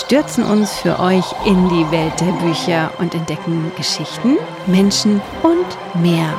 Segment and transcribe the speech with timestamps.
[0.00, 4.36] Stürzen uns für euch in die Welt der Bücher und entdecken Geschichten,
[4.66, 6.34] Menschen und mehr.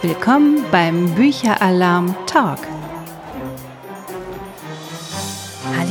[0.00, 2.60] Willkommen beim Bücheralarm Talk.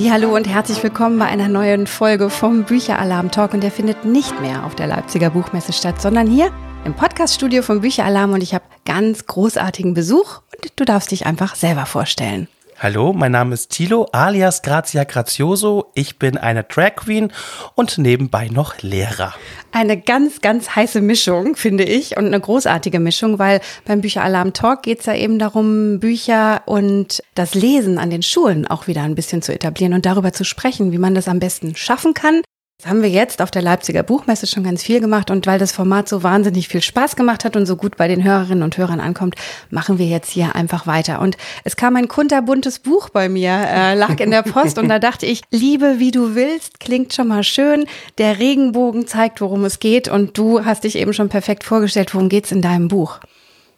[0.09, 4.41] Hallo und herzlich willkommen bei einer neuen Folge vom Bücheralarm Talk und der findet nicht
[4.41, 6.51] mehr auf der Leipziger Buchmesse statt, sondern hier
[6.83, 11.55] im Podcaststudio vom Bücheralarm und ich habe ganz großartigen Besuch und du darfst dich einfach
[11.55, 12.47] selber vorstellen.
[12.79, 15.89] Hallo, mein Name ist Tilo alias Grazia Grazioso.
[15.95, 17.31] Ich bin eine Drag Queen
[17.73, 19.33] und nebenbei noch Lehrer.
[19.71, 24.83] Eine ganz, ganz heiße Mischung, finde ich, und eine großartige Mischung, weil beim Bücheralarm Talk
[24.83, 29.15] geht es ja eben darum, Bücher und das Lesen an den Schulen auch wieder ein
[29.15, 32.43] bisschen zu etablieren und darüber zu sprechen, wie man das am besten schaffen kann,
[32.79, 35.71] das haben wir jetzt auf der Leipziger Buchmesse schon ganz viel gemacht und weil das
[35.71, 38.99] Format so wahnsinnig viel Spaß gemacht hat und so gut bei den Hörerinnen und Hörern
[38.99, 39.33] ankommt,
[39.71, 41.19] machen wir jetzt hier einfach weiter.
[41.19, 44.99] Und es kam ein kunterbuntes Buch bei mir, äh, lag in der Post und da
[44.99, 47.85] dachte ich, Liebe, wie du willst, klingt schon mal schön.
[48.19, 52.29] Der Regenbogen zeigt, worum es geht und du hast dich eben schon perfekt vorgestellt, worum
[52.29, 53.19] geht's in deinem Buch?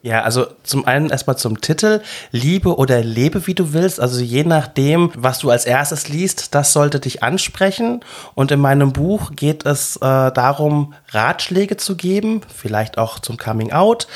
[0.01, 1.99] Ja, also zum einen erstmal zum Titel,
[2.31, 3.99] Liebe oder Lebe, wie du willst.
[3.99, 7.99] Also je nachdem, was du als erstes liest, das sollte dich ansprechen.
[8.33, 13.73] Und in meinem Buch geht es äh, darum, Ratschläge zu geben, vielleicht auch zum Coming
[13.73, 14.07] Out.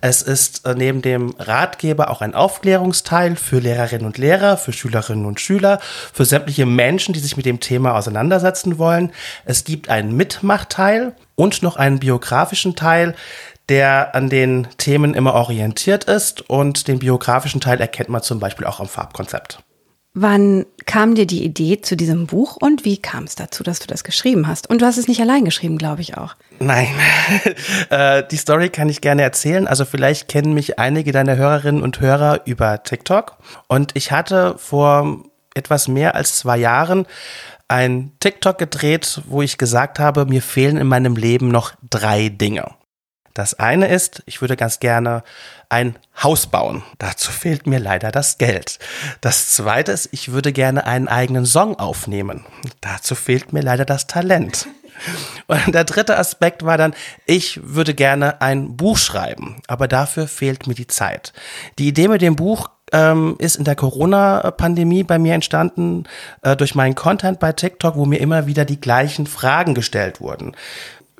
[0.00, 5.26] Es ist äh, neben dem Ratgeber auch ein Aufklärungsteil für Lehrerinnen und Lehrer, für Schülerinnen
[5.26, 5.80] und Schüler,
[6.12, 9.10] für sämtliche Menschen, die sich mit dem Thema auseinandersetzen wollen.
[9.44, 13.16] Es gibt einen Mitmachteil und noch einen biografischen Teil
[13.72, 18.66] der an den Themen immer orientiert ist und den biografischen Teil erkennt man zum Beispiel
[18.66, 19.60] auch am Farbkonzept.
[20.12, 23.86] Wann kam dir die Idee zu diesem Buch und wie kam es dazu, dass du
[23.86, 24.68] das geschrieben hast?
[24.68, 26.36] Und du hast es nicht allein geschrieben, glaube ich auch.
[26.58, 26.88] Nein,
[27.88, 29.66] äh, die Story kann ich gerne erzählen.
[29.66, 33.38] Also vielleicht kennen mich einige deiner Hörerinnen und Hörer über TikTok.
[33.68, 35.24] Und ich hatte vor
[35.54, 37.06] etwas mehr als zwei Jahren
[37.68, 42.66] ein TikTok gedreht, wo ich gesagt habe, mir fehlen in meinem Leben noch drei Dinge.
[43.34, 45.22] Das eine ist, ich würde ganz gerne
[45.68, 46.82] ein Haus bauen.
[46.98, 48.78] Dazu fehlt mir leider das Geld.
[49.20, 52.44] Das zweite ist, ich würde gerne einen eigenen Song aufnehmen.
[52.80, 54.68] Dazu fehlt mir leider das Talent.
[55.46, 56.94] Und der dritte Aspekt war dann,
[57.26, 61.32] ich würde gerne ein Buch schreiben, aber dafür fehlt mir die Zeit.
[61.78, 66.04] Die Idee mit dem Buch ähm, ist in der Corona-Pandemie bei mir entstanden
[66.42, 70.54] äh, durch meinen Content bei TikTok, wo mir immer wieder die gleichen Fragen gestellt wurden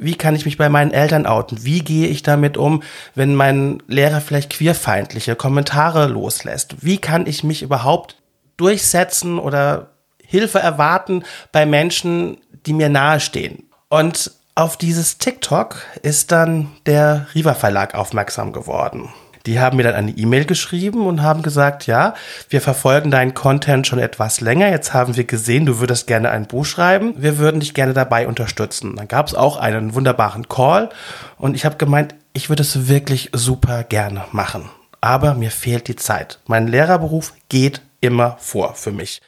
[0.04, 1.64] wie kann ich mich bei meinen Eltern outen?
[1.64, 2.82] Wie gehe ich damit um,
[3.14, 6.76] wenn mein Lehrer vielleicht queerfeindliche Kommentare loslässt?
[6.84, 8.16] Wie kann ich mich überhaupt
[8.56, 9.90] durchsetzen oder
[10.24, 13.64] Hilfe erwarten bei Menschen, die mir nahestehen?
[13.88, 19.08] Und auf dieses TikTok ist dann der Riva Verlag aufmerksam geworden.
[19.46, 22.14] Die haben mir dann eine E-Mail geschrieben und haben gesagt, ja,
[22.48, 24.70] wir verfolgen deinen Content schon etwas länger.
[24.70, 27.14] Jetzt haben wir gesehen, du würdest gerne ein Buch schreiben.
[27.16, 28.96] Wir würden dich gerne dabei unterstützen.
[28.96, 30.90] Dann gab es auch einen wunderbaren Call
[31.38, 34.70] und ich habe gemeint, ich würde es wirklich super gerne machen.
[35.00, 36.38] Aber mir fehlt die Zeit.
[36.46, 39.20] Mein Lehrerberuf geht immer vor für mich.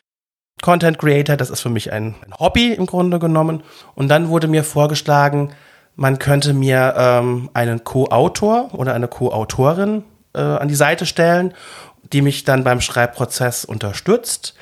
[0.62, 3.62] Content Creator, das ist für mich ein, ein Hobby im Grunde genommen.
[3.94, 5.52] Und dann wurde mir vorgeschlagen,
[5.96, 11.54] man könnte mir ähm, einen Co-Autor oder eine Co-Autorin äh, an die Seite stellen,
[12.12, 14.54] die mich dann beim Schreibprozess unterstützt.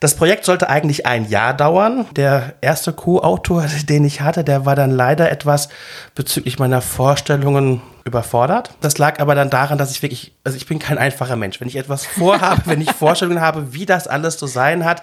[0.00, 2.06] Das Projekt sollte eigentlich ein Jahr dauern.
[2.14, 5.68] Der erste Co-Autor, den ich hatte, der war dann leider etwas
[6.14, 8.70] bezüglich meiner Vorstellungen überfordert.
[8.82, 11.60] Das lag aber dann daran, dass ich wirklich, also ich bin kein einfacher Mensch.
[11.60, 15.02] Wenn ich etwas vorhabe, wenn ich Vorstellungen habe, wie das alles zu sein hat,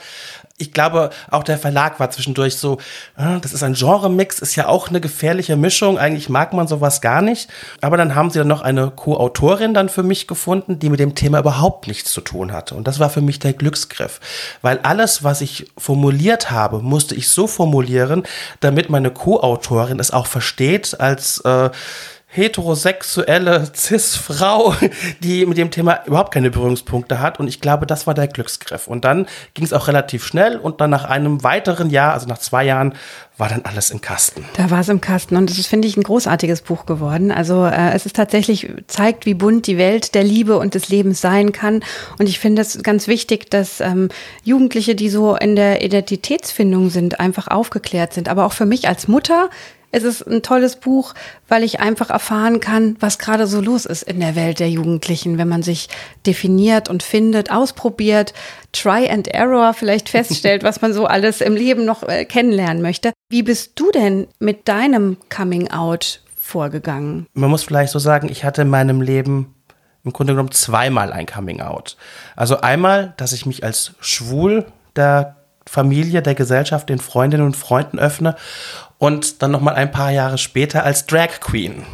[0.62, 2.78] ich glaube, auch der Verlag war zwischendurch so,
[3.16, 5.98] ah, das ist ein Genre-Mix, ist ja auch eine gefährliche Mischung.
[5.98, 7.50] Eigentlich mag man sowas gar nicht.
[7.82, 11.16] Aber dann haben sie dann noch eine Co-Autorin dann für mich gefunden, die mit dem
[11.16, 12.76] Thema überhaupt nichts zu tun hatte.
[12.76, 14.20] Und das war für mich der Glücksgriff.
[14.62, 18.24] Weil alles, was ich formuliert habe, musste ich so formulieren,
[18.60, 21.72] damit meine Co-Autorin es auch versteht als, äh,
[22.34, 24.74] heterosexuelle Cis-Frau,
[25.20, 27.40] die mit dem Thema überhaupt keine Berührungspunkte hat.
[27.40, 28.88] Und ich glaube, das war der Glücksgriff.
[28.88, 30.58] Und dann ging es auch relativ schnell.
[30.58, 32.94] Und dann nach einem weiteren Jahr, also nach zwei Jahren,
[33.38, 34.46] war dann alles im Kasten.
[34.56, 35.36] Da war es im Kasten.
[35.36, 37.32] Und das ist, finde ich, ein großartiges Buch geworden.
[37.32, 41.20] Also äh, es ist tatsächlich, zeigt, wie bunt die Welt der Liebe und des Lebens
[41.20, 41.84] sein kann.
[42.18, 44.08] Und ich finde es ganz wichtig, dass ähm,
[44.44, 48.30] Jugendliche, die so in der Identitätsfindung sind, einfach aufgeklärt sind.
[48.30, 49.50] Aber auch für mich als Mutter
[49.92, 51.14] es ist ein tolles Buch,
[51.48, 55.38] weil ich einfach erfahren kann, was gerade so los ist in der Welt der Jugendlichen,
[55.38, 55.90] wenn man sich
[56.26, 58.34] definiert und findet, ausprobiert,
[58.72, 63.12] Try and Error vielleicht feststellt, was man so alles im Leben noch äh, kennenlernen möchte.
[63.30, 67.28] Wie bist du denn mit deinem Coming Out vorgegangen?
[67.34, 69.56] Man muss vielleicht so sagen, ich hatte in meinem Leben
[70.04, 71.96] im Grunde genommen zweimal ein Coming Out.
[72.36, 74.66] Also einmal, dass ich mich als schwul
[74.96, 75.36] der
[75.68, 78.36] Familie, der Gesellschaft, den Freundinnen und Freunden öffne
[79.02, 81.88] und dann nochmal ein paar Jahre später als Drag Queen.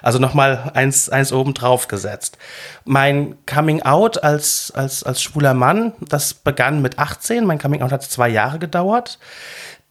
[0.00, 2.38] Also nochmal eins, eins oben drauf gesetzt.
[2.86, 7.44] Mein Coming Out als, als, als schwuler Mann, das begann mit 18.
[7.44, 9.18] Mein Coming Out hat zwei Jahre gedauert.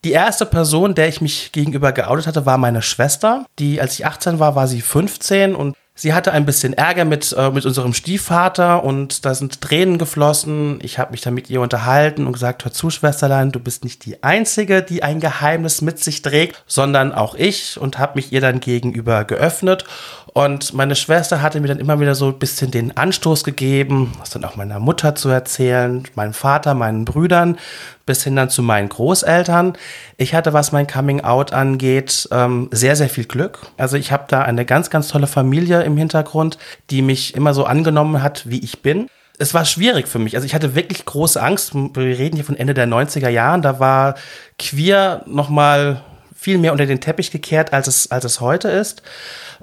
[0.03, 3.45] Die erste Person, der ich mich gegenüber geoutet hatte, war meine Schwester.
[3.59, 7.33] Die, als ich 18 war, war sie 15 und Sie hatte ein bisschen Ärger mit,
[7.37, 10.77] äh, mit unserem Stiefvater und da sind Tränen geflossen.
[10.81, 14.03] Ich habe mich dann mit ihr unterhalten und gesagt, hör zu, Schwesterlein, du bist nicht
[14.03, 18.41] die Einzige, die ein Geheimnis mit sich trägt, sondern auch ich und habe mich ihr
[18.41, 19.85] dann gegenüber geöffnet.
[20.33, 24.31] Und meine Schwester hatte mir dann immer wieder so ein bisschen den Anstoß gegeben, das
[24.31, 27.57] dann auch meiner Mutter zu erzählen, meinem Vater, meinen Brüdern,
[28.05, 29.73] bis hin dann zu meinen Großeltern.
[30.17, 33.59] Ich hatte, was mein Coming Out angeht, ähm, sehr, sehr viel Glück.
[33.77, 36.57] Also ich habe da eine ganz, ganz tolle Familie im Hintergrund,
[36.89, 39.07] die mich immer so angenommen hat, wie ich bin
[39.37, 40.35] es war schwierig für mich.
[40.35, 41.73] Also ich hatte wirklich große Angst.
[41.73, 43.61] Wir reden hier von Ende der 90er Jahren.
[43.61, 44.15] Da war
[44.57, 46.01] queer nochmal
[46.35, 49.01] viel mehr unter den Teppich gekehrt, als es, als es heute ist.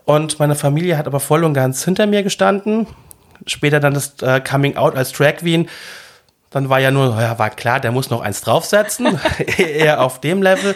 [0.04, 2.86] Und meine Familie hat aber voll und ganz hinter mir gestanden.
[3.46, 5.68] Später dann das äh, Coming Out als Drag Queen
[6.52, 9.18] dann war ja nur, ja, war klar, der muss noch eins draufsetzen,
[9.56, 10.74] eher auf dem Level.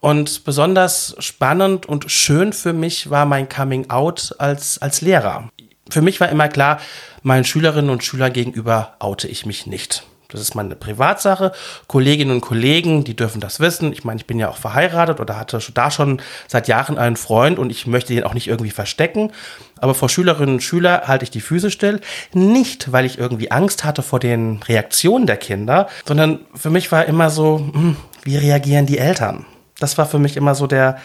[0.00, 5.48] Und besonders spannend und schön für mich war mein Coming Out als, als Lehrer.
[5.88, 6.78] Für mich war immer klar,
[7.22, 10.04] meinen Schülerinnen und Schülern gegenüber oute ich mich nicht.
[10.34, 11.52] Das ist meine Privatsache.
[11.86, 13.92] Kolleginnen und Kollegen, die dürfen das wissen.
[13.92, 17.58] Ich meine, ich bin ja auch verheiratet oder hatte da schon seit Jahren einen Freund
[17.58, 19.32] und ich möchte den auch nicht irgendwie verstecken.
[19.78, 22.00] Aber vor Schülerinnen und Schülern halte ich die Füße still.
[22.32, 27.06] Nicht, weil ich irgendwie Angst hatte vor den Reaktionen der Kinder, sondern für mich war
[27.06, 29.46] immer so, hm, wie reagieren die Eltern?
[29.78, 30.98] Das war für mich immer so der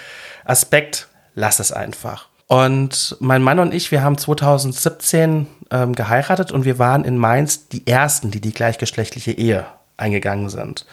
[0.46, 2.30] Aspekt, lass es einfach.
[2.50, 7.68] Und mein Mann und ich, wir haben 2017 ähm, geheiratet und wir waren in Mainz
[7.70, 9.68] die ersten, die die gleichgeschlechtliche Ehe
[9.98, 10.88] eingegangen sind.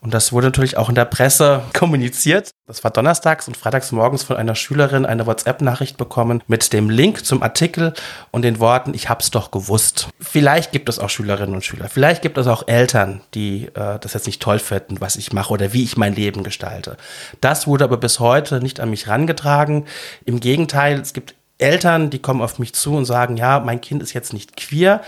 [0.00, 2.50] Und das wurde natürlich auch in der Presse kommuniziert.
[2.66, 7.24] Das war donnerstags und freitags morgens von einer Schülerin eine WhatsApp-Nachricht bekommen mit dem Link
[7.24, 7.94] zum Artikel
[8.30, 10.08] und den Worten, ich hab's doch gewusst.
[10.20, 14.12] Vielleicht gibt es auch Schülerinnen und Schüler, vielleicht gibt es auch Eltern, die äh, das
[14.12, 16.96] jetzt nicht toll finden, was ich mache oder wie ich mein Leben gestalte.
[17.40, 19.86] Das wurde aber bis heute nicht an mich rangetragen.
[20.24, 24.02] Im Gegenteil, es gibt Eltern, die kommen auf mich zu und sagen, ja, mein Kind
[24.02, 25.02] ist jetzt nicht queer,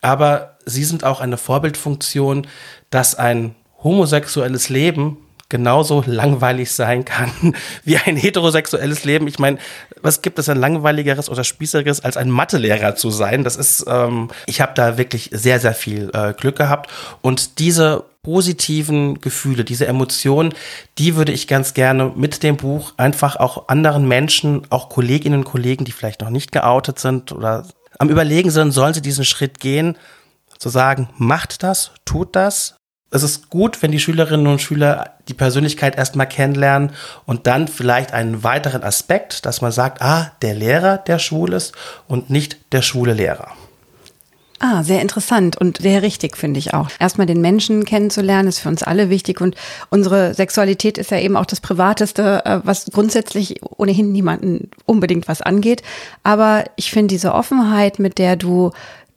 [0.00, 2.46] aber sie sind auch eine Vorbildfunktion,
[2.88, 5.18] dass ein homosexuelles Leben
[5.50, 7.30] genauso langweilig sein kann
[7.84, 9.26] wie ein heterosexuelles Leben.
[9.26, 9.58] Ich meine,
[10.00, 13.44] was gibt es denn langweiligeres oder spießigeres als ein Mathelehrer zu sein?
[13.44, 16.90] Das ist, ähm, ich habe da wirklich sehr, sehr viel äh, Glück gehabt
[17.20, 20.54] und diese positiven Gefühle, diese Emotionen,
[20.98, 25.44] die würde ich ganz gerne mit dem Buch einfach auch anderen Menschen, auch Kolleginnen und
[25.44, 27.66] Kollegen, die vielleicht noch nicht geoutet sind oder
[27.98, 29.96] am Überlegen sind, sollen sie diesen Schritt gehen,
[30.58, 32.79] zu sagen, macht das, tut das,
[33.10, 36.92] es ist gut, wenn die Schülerinnen und Schüler die Persönlichkeit erstmal kennenlernen
[37.26, 41.72] und dann vielleicht einen weiteren Aspekt, dass man sagt, ah, der Lehrer, der schwul ist
[42.06, 43.52] und nicht der schwule Lehrer.
[44.62, 46.90] Ah, sehr interessant und sehr richtig, finde ich auch.
[46.98, 49.56] Erstmal den Menschen kennenzulernen, ist für uns alle wichtig und
[49.88, 55.40] unsere Sexualität ist ja eben auch das Privateste, äh, was grundsätzlich ohnehin niemanden unbedingt was
[55.40, 55.82] angeht.
[56.24, 58.72] Aber ich finde diese Offenheit, mit der du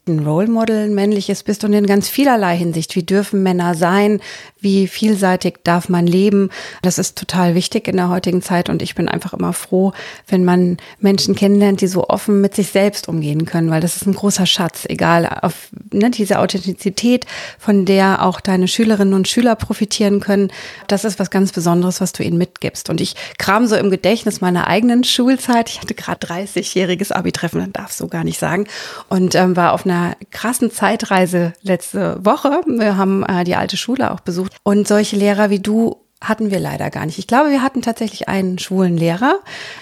[0.08, 2.96] ein Role Model, männliches bist und in ganz vielerlei Hinsicht.
[2.96, 4.20] Wie dürfen Männer sein?
[4.64, 6.50] Wie vielseitig darf man leben?
[6.82, 9.94] Das ist total wichtig in der heutigen Zeit und ich bin einfach immer froh,
[10.28, 14.06] wenn man Menschen kennenlernt, die so offen mit sich selbst umgehen können, weil das ist
[14.06, 17.26] ein großer Schatz, egal auf ne, diese Authentizität,
[17.58, 20.52] von der auch deine Schülerinnen und Schüler profitieren können.
[20.88, 22.90] Das ist was ganz Besonderes, was du ihnen mitgibst.
[22.90, 25.70] Und ich kram so im Gedächtnis meiner eigenen Schulzeit.
[25.70, 28.68] Ich hatte gerade 30-jähriges Abi-Treffen, dann darf so gar nicht sagen
[29.10, 32.62] und ähm, war auf einer einer krassen Zeitreise letzte Woche.
[32.68, 34.53] Wir haben äh, die alte Schule auch besucht.
[34.62, 37.20] Und solche Lehrer wie du hatten wir leider gar nicht.
[37.20, 39.40] Ich glaube, wir hatten tatsächlich einen schwulen Lehrer,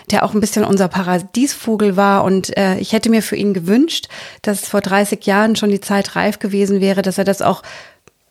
[0.10, 2.24] der auch ein bisschen unser Paradiesvogel war.
[2.24, 4.08] Und äh, ich hätte mir für ihn gewünscht,
[4.42, 7.62] dass vor 30 Jahren schon die Zeit reif gewesen wäre, dass er das auch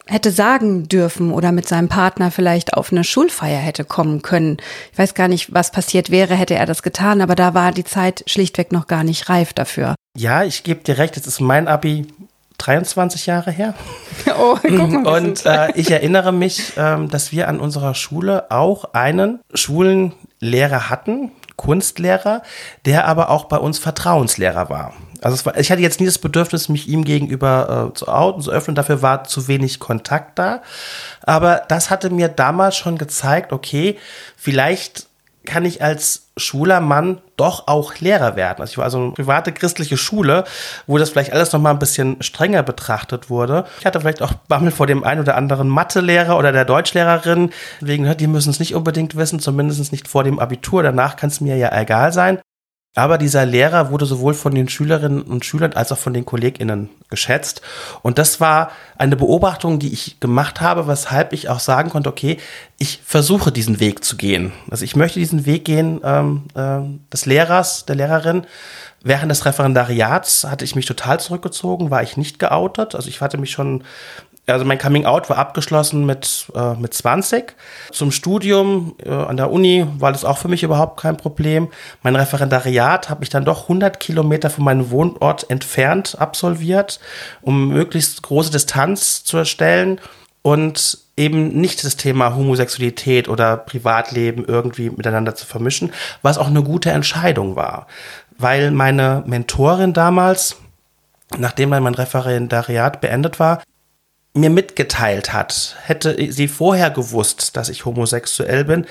[0.06, 4.56] hätte sagen dürfen oder mit seinem Partner vielleicht auf eine Schulfeier hätte kommen können.
[4.92, 7.84] Ich weiß gar nicht, was passiert wäre, hätte er das getan, aber da war die
[7.84, 9.94] Zeit schlichtweg noch gar nicht reif dafür.
[10.18, 12.08] Ja, ich gebe dir recht, jetzt ist mein Abi
[12.60, 13.74] 23 Jahre her.
[14.38, 18.92] Oh, guck mal, Und äh, ich erinnere mich, ähm, dass wir an unserer Schule auch
[18.92, 22.42] einen schwulen Lehrer hatten, Kunstlehrer,
[22.84, 24.92] der aber auch bei uns Vertrauenslehrer war.
[25.22, 28.50] Also war, ich hatte jetzt nie das Bedürfnis, mich ihm gegenüber äh, zu outen, zu
[28.50, 28.74] öffnen.
[28.74, 30.62] Dafür war zu wenig Kontakt da.
[31.22, 33.98] Aber das hatte mir damals schon gezeigt, okay,
[34.36, 35.06] vielleicht
[35.50, 38.60] kann ich als schwuler Mann doch auch Lehrer werden.
[38.60, 40.44] Also ich war also eine private christliche Schule,
[40.86, 43.64] wo das vielleicht alles noch mal ein bisschen strenger betrachtet wurde.
[43.80, 47.50] Ich hatte vielleicht auch Bammel vor dem einen oder anderen Mathelehrer oder der Deutschlehrerin.
[47.80, 50.84] Wegen, die müssen es nicht unbedingt wissen, zumindest nicht vor dem Abitur.
[50.84, 52.38] Danach kann es mir ja egal sein.
[52.96, 56.90] Aber dieser Lehrer wurde sowohl von den Schülerinnen und Schülern als auch von den KollegInnen
[57.08, 57.62] geschätzt.
[58.02, 62.38] Und das war eine Beobachtung, die ich gemacht habe, weshalb ich auch sagen konnte, okay,
[62.78, 64.52] ich versuche diesen Weg zu gehen.
[64.70, 66.80] Also ich möchte diesen Weg gehen ähm, äh,
[67.12, 68.44] des Lehrers, der Lehrerin.
[69.02, 72.96] Während des Referendariats hatte ich mich total zurückgezogen, war ich nicht geoutet.
[72.96, 73.84] Also ich hatte mich schon
[74.52, 77.54] also mein Coming Out war abgeschlossen mit, äh, mit 20.
[77.92, 81.68] Zum Studium äh, an der Uni war das auch für mich überhaupt kein Problem.
[82.02, 87.00] Mein Referendariat habe ich dann doch 100 Kilometer von meinem Wohnort entfernt absolviert,
[87.42, 90.00] um möglichst große Distanz zu erstellen
[90.42, 95.92] und eben nicht das Thema Homosexualität oder Privatleben irgendwie miteinander zu vermischen,
[96.22, 97.86] was auch eine gute Entscheidung war.
[98.38, 100.56] Weil meine Mentorin damals,
[101.36, 103.62] nachdem dann mein Referendariat beendet war,
[104.34, 108.86] mir mitgeteilt hat, hätte sie vorher gewusst, dass ich homosexuell bin,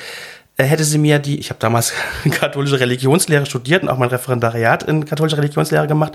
[0.58, 1.93] äh, hätte sie mir die, ich habe damals
[2.31, 6.13] katholische Religionslehre studiert und auch mein Referendariat in katholische Religionslehre gemacht,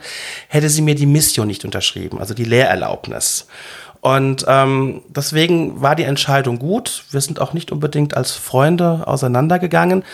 [0.48, 3.46] hätte sie mir die Mission nicht unterschrieben, also die Lehrerlaubnis.
[4.02, 7.04] Und ähm, deswegen war die Entscheidung gut.
[7.10, 10.04] Wir sind auch nicht unbedingt als Freunde auseinandergegangen.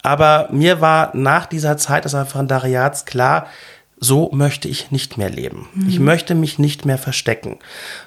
[0.00, 3.46] Aber mir war nach dieser Zeit des Referendariats klar,
[4.00, 5.68] so möchte ich nicht mehr leben.
[5.74, 5.88] Mhm.
[5.88, 7.58] Ich möchte mich nicht mehr verstecken.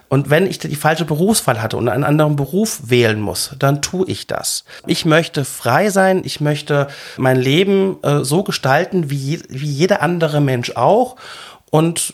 [0.10, 4.08] Und wenn ich die falsche Berufswahl hatte und einen anderen Beruf wählen muss, dann tue
[4.08, 4.64] ich das.
[4.86, 6.88] Ich möchte frei sein, ich möchte
[7.18, 11.18] mein Leben äh, so gestalten, wie, wie jeder andere Mensch auch.
[11.70, 12.14] Und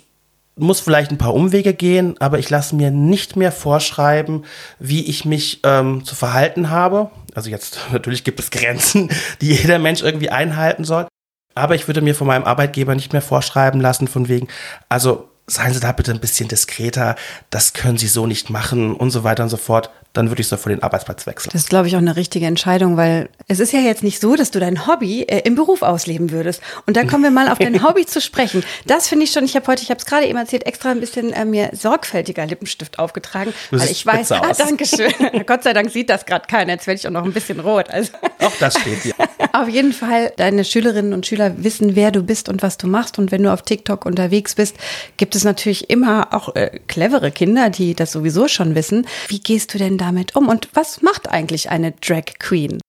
[0.56, 4.46] muss vielleicht ein paar Umwege gehen, aber ich lasse mir nicht mehr vorschreiben,
[4.80, 7.10] wie ich mich ähm, zu verhalten habe.
[7.34, 9.10] Also jetzt natürlich gibt es Grenzen,
[9.42, 11.08] die jeder Mensch irgendwie einhalten soll.
[11.56, 14.48] Aber ich würde mir von meinem Arbeitgeber nicht mehr vorschreiben lassen, von wegen,
[14.90, 17.16] also seien Sie da bitte ein bisschen diskreter,
[17.50, 20.48] das können Sie so nicht machen und so weiter und so fort dann würde ich
[20.48, 21.50] so vor den Arbeitsplatz wechseln.
[21.54, 24.36] Das ist, glaube ich, auch eine richtige Entscheidung, weil es ist ja jetzt nicht so,
[24.36, 26.62] dass du dein Hobby äh, im Beruf ausleben würdest.
[26.86, 28.64] Und da kommen wir mal auf dein Hobby zu sprechen.
[28.86, 31.00] Das finde ich schon, ich habe heute, ich habe es gerade eben erzählt, extra ein
[31.00, 35.12] bisschen äh, mir sorgfältiger Lippenstift aufgetragen, du weil ich weiß, ah, danke schön.
[35.48, 36.74] Gott sei Dank sieht das gerade keiner.
[36.74, 37.90] Jetzt werde ich auch noch ein bisschen rot.
[37.90, 38.12] Also.
[38.40, 39.16] Auch das steht hier.
[39.52, 43.18] auf jeden Fall, deine Schülerinnen und Schüler wissen, wer du bist und was du machst.
[43.18, 44.76] Und wenn du auf TikTok unterwegs bist,
[45.18, 49.08] gibt es natürlich immer auch äh, clevere Kinder, die das sowieso schon wissen.
[49.28, 50.48] Wie gehst du denn damit um?
[50.50, 52.80] Und was macht eigentlich eine Drag Queen?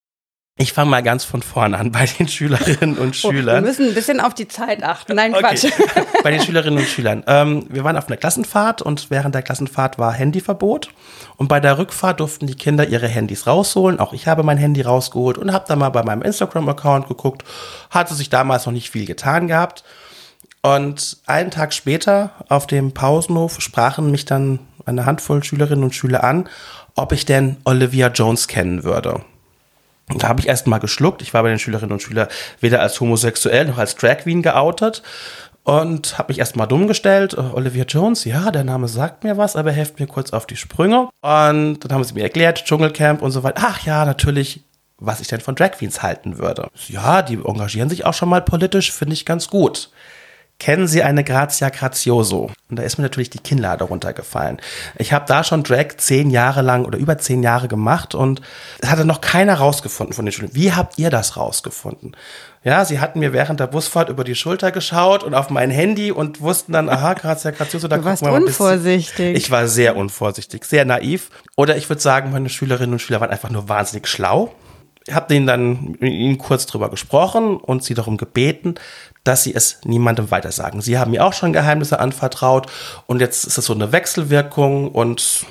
[0.56, 3.56] Ich fange mal ganz von vorne an bei den Schülerinnen und Schülern.
[3.56, 5.16] Oh, wir müssen ein bisschen auf die Zeit achten.
[5.16, 5.64] Nein, Quatsch.
[5.64, 6.02] Okay.
[6.22, 7.24] bei den Schülerinnen und Schülern.
[7.26, 10.90] Ähm, wir waren auf einer Klassenfahrt und während der Klassenfahrt war Handyverbot.
[11.36, 13.98] Und bei der Rückfahrt durften die Kinder ihre Handys rausholen.
[13.98, 17.42] Auch ich habe mein Handy rausgeholt und habe dann mal bei meinem Instagram-Account geguckt.
[17.90, 19.82] Hatte sich damals noch nicht viel getan gehabt.
[20.64, 26.24] Und einen Tag später auf dem Pausenhof sprachen mich dann eine Handvoll Schülerinnen und Schüler
[26.24, 26.48] an,
[26.94, 29.20] ob ich denn Olivia Jones kennen würde.
[30.08, 31.20] Und da habe ich erst mal geschluckt.
[31.20, 32.28] Ich war bei den Schülerinnen und Schülern
[32.60, 35.02] weder als homosexuell noch als Drag Queen geoutet
[35.64, 37.36] und habe mich erst mal dumm gestellt.
[37.36, 40.56] Uh, Olivia Jones, ja, der Name sagt mir was, aber helft mir kurz auf die
[40.56, 41.10] Sprünge.
[41.20, 43.62] Und dann haben sie mir erklärt, Dschungelcamp und so weiter.
[43.66, 44.64] Ach ja, natürlich,
[44.96, 46.68] was ich denn von Drag Queens halten würde.
[46.88, 49.90] Ja, die engagieren sich auch schon mal politisch, finde ich ganz gut.
[50.58, 52.50] Kennen Sie eine Grazia Grazioso?
[52.70, 54.58] Und da ist mir natürlich die Kinnlade runtergefallen.
[54.96, 58.40] Ich habe da schon Drag zehn Jahre lang oder über zehn Jahre gemacht und
[58.80, 60.54] es hatte noch keiner rausgefunden von den Schulen.
[60.54, 62.16] Wie habt ihr das rausgefunden?
[62.62, 66.10] Ja, sie hatten mir während der Busfahrt über die Schulter geschaut und auf mein Handy
[66.10, 69.36] und wussten dann, aha, Grazia Grazioso, da du warst unvorsichtig.
[69.36, 71.30] Ich war sehr unvorsichtig, sehr naiv.
[71.56, 74.54] Oder ich würde sagen, meine Schülerinnen und Schüler waren einfach nur wahnsinnig schlau
[75.10, 78.76] habe denen dann mit ihnen kurz drüber gesprochen und sie darum gebeten,
[79.22, 80.80] dass sie es niemandem weitersagen.
[80.80, 82.70] Sie haben mir auch schon Geheimnisse anvertraut
[83.06, 85.46] und jetzt ist es so eine Wechselwirkung und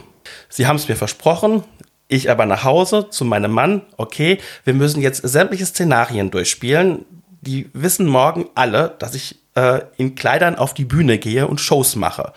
[0.50, 1.64] sie haben es mir versprochen.
[2.08, 7.06] Ich aber nach Hause zu meinem Mann, okay, wir müssen jetzt sämtliche Szenarien durchspielen.
[7.42, 11.96] Die wissen morgen alle, dass ich äh, in Kleidern auf die Bühne gehe und Shows
[11.96, 12.34] mache.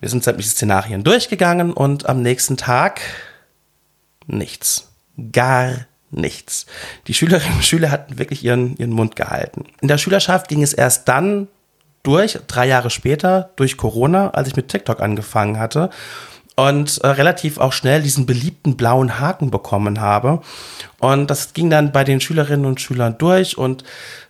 [0.00, 3.00] Wir sind sämtliche Szenarien durchgegangen und am nächsten Tag
[4.26, 4.89] nichts
[5.32, 6.66] gar nichts.
[7.06, 9.64] Die Schülerinnen und Schüler hatten wirklich ihren, ihren Mund gehalten.
[9.80, 11.48] In der Schülerschaft ging es erst dann
[12.02, 15.90] durch, drei Jahre später, durch Corona, als ich mit TikTok angefangen hatte
[16.56, 20.40] und äh, relativ auch schnell diesen beliebten blauen Haken bekommen habe.
[20.98, 23.84] Und das ging dann bei den Schülerinnen und Schülern durch und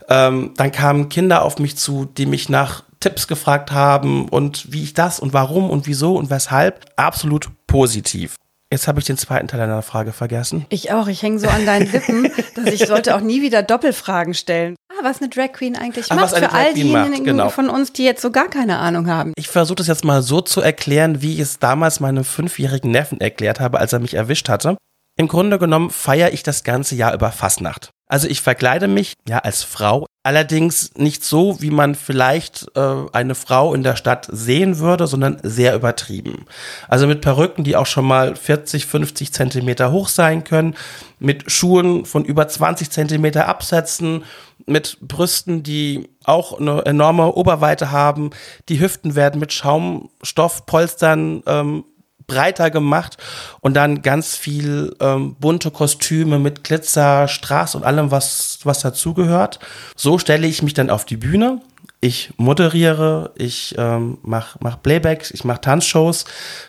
[0.09, 4.83] ähm, dann kamen Kinder auf mich zu, die mich nach Tipps gefragt haben und wie
[4.83, 6.85] ich das und warum und wieso und weshalb.
[6.97, 8.37] Absolut positiv.
[8.73, 10.65] Jetzt habe ich den zweiten Teil deiner Frage vergessen.
[10.69, 11.09] Ich auch.
[11.09, 14.77] Ich hänge so an deinen Lippen, dass ich sollte auch nie wieder Doppelfragen stellen.
[14.93, 17.49] Ah, was eine Drag Queen eigentlich Ach, macht für all diejenigen genau.
[17.49, 19.33] von uns, die jetzt so gar keine Ahnung haben.
[19.37, 23.21] Ich versuche das jetzt mal so zu erklären, wie ich es damals meinem fünfjährigen Neffen
[23.21, 24.77] erklärt habe, als er mich erwischt hatte.
[25.19, 27.91] Im Grunde genommen feiere ich das ganze Jahr über Fastnacht.
[28.11, 33.37] Also ich verkleide mich ja als Frau, allerdings nicht so, wie man vielleicht äh, eine
[33.37, 36.47] Frau in der Stadt sehen würde, sondern sehr übertrieben.
[36.88, 40.75] Also mit Perücken, die auch schon mal 40, 50 Zentimeter hoch sein können,
[41.21, 44.25] mit Schuhen von über 20 Zentimeter Absätzen,
[44.67, 48.31] mit Brüsten, die auch eine enorme Oberweite haben.
[48.69, 51.85] Die Hüften werden mit Schaumstoffpolstern ähm,
[52.31, 53.17] breiter gemacht
[53.61, 59.59] und dann ganz viel ähm, bunte Kostüme mit Glitzer, Straß und allem, was, was dazugehört.
[59.97, 61.61] So stelle ich mich dann auf die Bühne.
[62.01, 66.25] Ich moderiere, ich ähm, mache mach Playbacks, ich mache Tanzshows.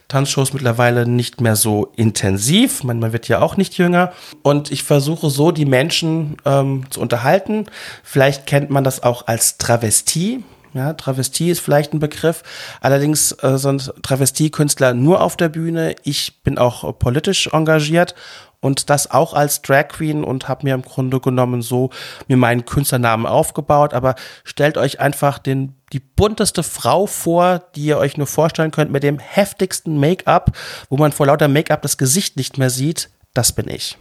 [0.08, 4.12] Tanzshows mittlerweile nicht mehr so intensiv, man, man wird ja auch nicht jünger.
[4.41, 7.68] Und ich versuche so die Menschen ähm, zu unterhalten.
[8.03, 10.44] Vielleicht kennt man das auch als Travestie.
[10.74, 12.44] Ja, Travestie ist vielleicht ein Begriff.
[12.80, 15.96] Allerdings äh, sind Travestiekünstler nur auf der Bühne.
[16.04, 18.16] Ich bin auch politisch engagiert
[18.62, 21.90] und das auch als Drag Queen und habe mir im Grunde genommen so
[22.28, 23.94] mir meinen Künstlernamen aufgebaut.
[23.94, 28.92] Aber stellt euch einfach den die bunteste Frau vor, die ihr euch nur vorstellen könnt,
[28.92, 30.56] mit dem heftigsten Make-up,
[30.90, 33.10] wo man vor lauter Make-up das Gesicht nicht mehr sieht.
[33.34, 33.98] Das bin ich.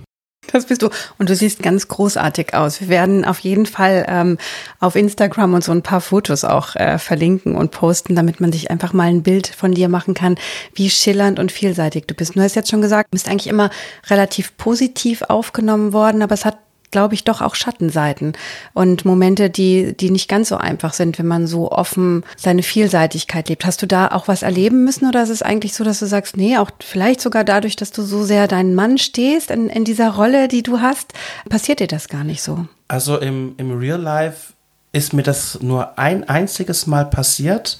[0.52, 0.90] Das bist du.
[1.18, 2.80] Und du siehst ganz großartig aus.
[2.80, 4.38] Wir werden auf jeden Fall ähm,
[4.80, 8.70] auf Instagram und so ein paar Fotos auch äh, verlinken und posten, damit man sich
[8.70, 10.36] einfach mal ein Bild von dir machen kann,
[10.74, 12.36] wie schillernd und vielseitig du bist.
[12.36, 13.70] Du hast jetzt schon gesagt, du bist eigentlich immer
[14.08, 16.58] relativ positiv aufgenommen worden, aber es hat
[16.90, 18.32] glaube ich, doch auch Schattenseiten
[18.74, 23.48] und Momente, die, die nicht ganz so einfach sind, wenn man so offen seine Vielseitigkeit
[23.48, 23.64] lebt.
[23.64, 26.36] Hast du da auch was erleben müssen oder ist es eigentlich so, dass du sagst,
[26.36, 30.10] nee, auch vielleicht sogar dadurch, dass du so sehr deinen Mann stehst in, in dieser
[30.10, 31.12] Rolle, die du hast,
[31.48, 32.66] passiert dir das gar nicht so?
[32.88, 34.52] Also im, im Real Life
[34.92, 37.78] ist mir das nur ein einziges Mal passiert,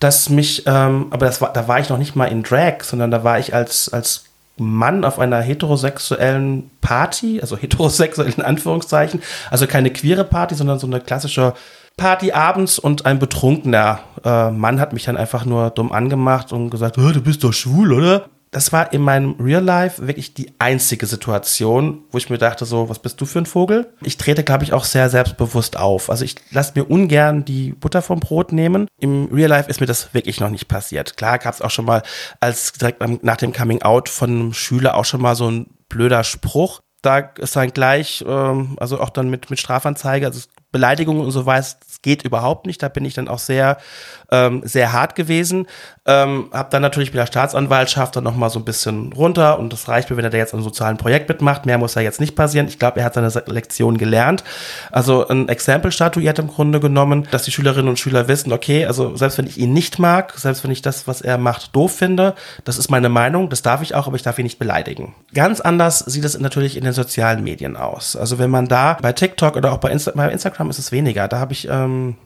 [0.00, 3.10] dass mich, ähm, aber das war, da war ich noch nicht mal in Drag, sondern
[3.10, 4.24] da war ich als, als
[4.60, 10.86] Mann auf einer heterosexuellen Party, also heterosexuell in Anführungszeichen, also keine queere Party, sondern so
[10.86, 11.54] eine klassische
[11.96, 16.70] Party abends und ein betrunkener äh, Mann hat mich dann einfach nur dumm angemacht und
[16.70, 18.26] gesagt, du bist doch schwul, oder?
[18.50, 22.88] Das war in meinem Real Life wirklich die einzige Situation, wo ich mir dachte, so,
[22.88, 23.92] was bist du für ein Vogel?
[24.02, 26.08] Ich trete, glaube ich, auch sehr selbstbewusst auf.
[26.08, 28.88] Also ich lasse mir ungern die Butter vom Brot nehmen.
[28.98, 31.16] Im Real Life ist mir das wirklich noch nicht passiert.
[31.16, 32.02] Klar gab es auch schon mal,
[32.40, 36.24] als direkt nach dem Coming Out von einem Schüler auch schon mal so ein blöder
[36.24, 36.80] Spruch.
[37.02, 41.46] Da ist dann gleich, ähm, also auch dann mit, mit Strafanzeige, also Beleidigungen und so
[41.46, 42.82] weiter, geht überhaupt nicht.
[42.82, 43.78] Da bin ich dann auch sehr,
[44.30, 45.66] ähm, sehr hart gewesen.
[46.06, 49.88] Ähm, hab dann natürlich mit der Staatsanwaltschaft dann nochmal so ein bisschen runter und das
[49.88, 51.66] reicht mir, wenn er da jetzt an sozialen Projekt mitmacht.
[51.66, 52.66] Mehr muss ja jetzt nicht passieren.
[52.66, 54.44] Ich glaube, er hat seine Lektion gelernt.
[54.90, 59.16] Also ein Exempel statuiert im Grunde genommen, dass die Schülerinnen und Schüler wissen, okay, also
[59.16, 62.34] selbst wenn ich ihn nicht mag, selbst wenn ich das, was er macht, doof finde,
[62.64, 65.14] das ist meine Meinung, das darf ich auch, aber ich darf ihn nicht beleidigen.
[65.34, 68.16] Ganz anders sieht es natürlich in den sozialen Medien aus.
[68.16, 71.28] Also wenn man da bei TikTok oder auch bei, Insta bei Instagram ist es weniger.
[71.28, 72.16] Da habe ich ähm,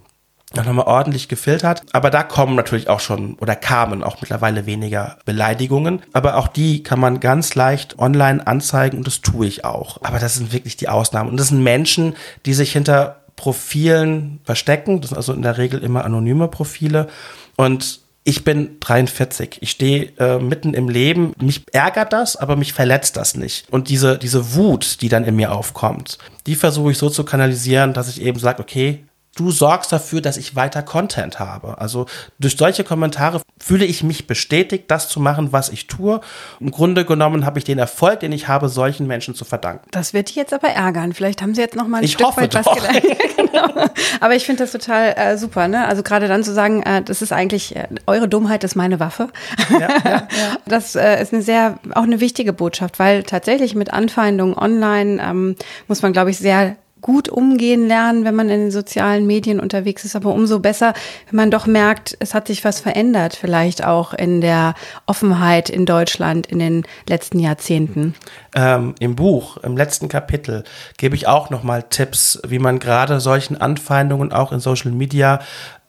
[0.56, 1.82] nochmal ordentlich gefiltert.
[1.92, 6.02] Aber da kommen natürlich auch schon oder kamen auch mittlerweile weniger Beleidigungen.
[6.12, 9.98] Aber auch die kann man ganz leicht online anzeigen und das tue ich auch.
[10.02, 11.30] Aber das sind wirklich die Ausnahmen.
[11.30, 12.14] Und das sind Menschen,
[12.46, 15.00] die sich hinter Profilen verstecken.
[15.00, 17.08] Das sind also in der Regel immer anonyme Profile.
[17.56, 19.58] Und ich bin 43.
[19.60, 21.34] Ich stehe äh, mitten im Leben.
[21.40, 23.66] Mich ärgert das, aber mich verletzt das nicht.
[23.72, 27.94] Und diese, diese Wut, die dann in mir aufkommt, die versuche ich so zu kanalisieren,
[27.94, 29.04] dass ich eben sage, okay,
[29.34, 31.78] du sorgst dafür, dass ich weiter Content habe.
[31.78, 32.06] Also
[32.38, 36.20] durch solche Kommentare fühle ich mich bestätigt, das zu machen, was ich tue.
[36.60, 39.88] Im Grunde genommen habe ich den Erfolg, den ich habe, solchen Menschen zu verdanken.
[39.90, 41.12] Das wird dich jetzt aber ärgern.
[41.12, 43.02] Vielleicht haben sie jetzt noch mal ein ich Stück weit was gelernt.
[43.36, 43.86] genau.
[44.20, 45.68] Aber ich finde das total äh, super.
[45.68, 45.86] Ne?
[45.86, 49.28] Also gerade dann zu sagen, äh, das ist eigentlich äh, eure Dummheit ist meine Waffe.
[49.70, 50.28] Ja, ja, ja.
[50.66, 55.56] Das äh, ist eine sehr auch eine wichtige Botschaft, weil tatsächlich mit Anfeindungen online ähm,
[55.88, 60.04] muss man, glaube ich, sehr gut umgehen lernen, wenn man in den sozialen Medien unterwegs
[60.04, 60.94] ist, aber umso besser,
[61.28, 64.74] wenn man doch merkt, es hat sich was verändert, vielleicht auch in der
[65.06, 68.14] Offenheit in Deutschland in den letzten Jahrzehnten.
[68.54, 70.64] Ähm, Im Buch, im letzten Kapitel,
[70.96, 75.40] gebe ich auch nochmal Tipps, wie man gerade solchen Anfeindungen auch in Social Media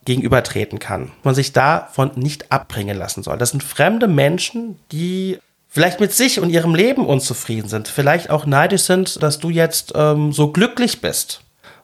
[0.06, 1.12] gegenübertreten kann.
[1.24, 3.38] Man sich davon nicht abbringen lassen soll.
[3.38, 5.38] Das sind fremde Menschen, die
[5.74, 9.92] vielleicht mit sich und ihrem Leben unzufrieden sind, vielleicht auch neidisch sind, dass du jetzt
[9.96, 11.42] ähm, so glücklich bist.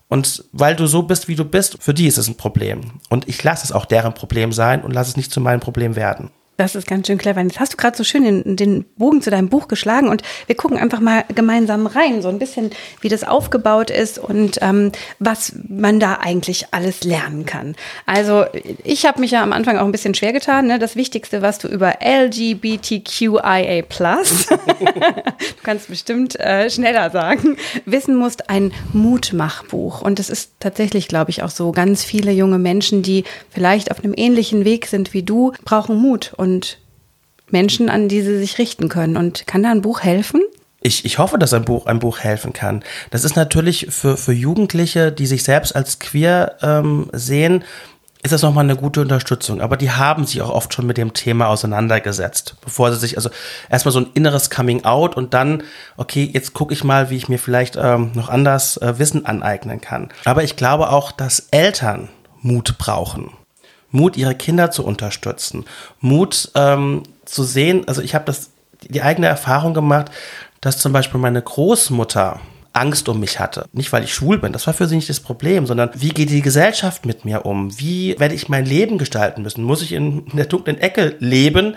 [0.07, 2.99] Und weil du so bist, wie du bist, für die ist es ein Problem.
[3.09, 5.95] Und ich lasse es auch deren Problem sein und lasse es nicht zu meinem Problem
[5.95, 6.29] werden.
[6.59, 7.39] Das ist ganz schön clever.
[7.41, 10.57] Jetzt hast du gerade so schön den, den, Bogen zu deinem Buch geschlagen und wir
[10.57, 15.53] gucken einfach mal gemeinsam rein, so ein bisschen, wie das aufgebaut ist und ähm, was
[15.69, 17.77] man da eigentlich alles lernen kann.
[18.05, 18.43] Also
[18.83, 20.67] ich habe mich ja am Anfang auch ein bisschen schwer getan.
[20.67, 20.79] Ne?
[20.79, 28.73] Das Wichtigste, was du über LGBTQIA+, du kannst bestimmt äh, schneller sagen, wissen musst, ein
[28.91, 30.01] Mutmachbuch.
[30.01, 34.03] Und es ist tatsächlich, glaube ich, auch so, ganz viele junge Menschen, die vielleicht auf
[34.03, 36.79] einem ähnlichen Weg sind wie du, brauchen Mut und und
[37.51, 39.17] Menschen, an die sie sich richten können.
[39.17, 40.41] Und kann da ein Buch helfen?
[40.81, 42.83] Ich, ich hoffe, dass ein Buch, ein Buch helfen kann.
[43.11, 47.63] Das ist natürlich für, für Jugendliche, die sich selbst als queer ähm, sehen,
[48.21, 49.61] ist das nochmal eine gute Unterstützung.
[49.61, 53.29] Aber die haben sich auch oft schon mit dem Thema auseinandergesetzt, bevor sie sich, also
[53.69, 55.63] erstmal so ein inneres Coming Out und dann,
[55.95, 59.79] okay, jetzt gucke ich mal, wie ich mir vielleicht ähm, noch anders äh, Wissen aneignen
[59.79, 60.09] kann.
[60.25, 62.09] Aber ich glaube auch, dass Eltern
[62.41, 63.31] Mut brauchen.
[63.91, 65.65] Mut, ihre Kinder zu unterstützen,
[65.99, 67.87] Mut ähm, zu sehen.
[67.87, 70.11] Also ich habe das die eigene Erfahrung gemacht,
[70.61, 72.39] dass zum Beispiel meine Großmutter
[72.73, 73.65] Angst um mich hatte.
[73.73, 76.29] Nicht, weil ich schwul bin, das war für sie nicht das Problem, sondern wie geht
[76.29, 77.77] die Gesellschaft mit mir um?
[77.79, 79.63] Wie werde ich mein Leben gestalten müssen?
[79.63, 81.75] Muss ich in der dunklen Ecke leben?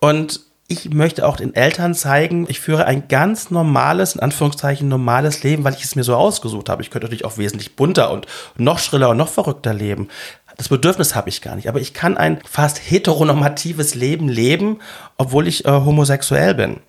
[0.00, 5.44] Und ich möchte auch den Eltern zeigen, ich führe ein ganz normales, in Anführungszeichen normales
[5.44, 6.82] Leben, weil ich es mir so ausgesucht habe.
[6.82, 10.08] Ich könnte natürlich auch wesentlich bunter und noch schriller und noch verrückter leben.
[10.56, 11.68] Das Bedürfnis habe ich gar nicht.
[11.68, 14.78] Aber ich kann ein fast heteronormatives Leben leben,
[15.18, 16.80] obwohl ich äh, homosexuell bin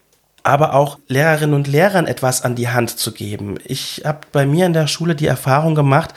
[0.48, 3.58] aber auch Lehrerinnen und Lehrern etwas an die Hand zu geben.
[3.66, 6.14] Ich habe bei mir in der Schule die Erfahrung gemacht,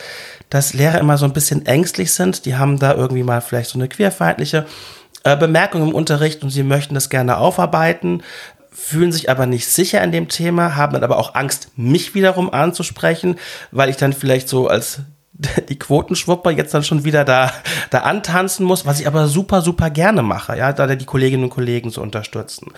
[0.50, 2.46] dass Lehrer immer so ein bisschen ängstlich sind.
[2.46, 4.66] Die haben da irgendwie mal vielleicht so eine queerfeindliche
[5.24, 8.22] äh, Bemerkung im Unterricht und sie möchten das gerne aufarbeiten,
[8.70, 12.52] fühlen sich aber nicht sicher in dem Thema, haben dann aber auch Angst, mich wiederum
[12.54, 13.36] anzusprechen,
[13.72, 15.00] weil ich dann vielleicht so als
[15.68, 17.52] die Quotenschwupper jetzt dann schon wieder da,
[17.90, 21.50] da antanzen muss, was ich aber super, super gerne mache, ja, da die Kolleginnen und
[21.50, 22.72] Kollegen zu unterstützen.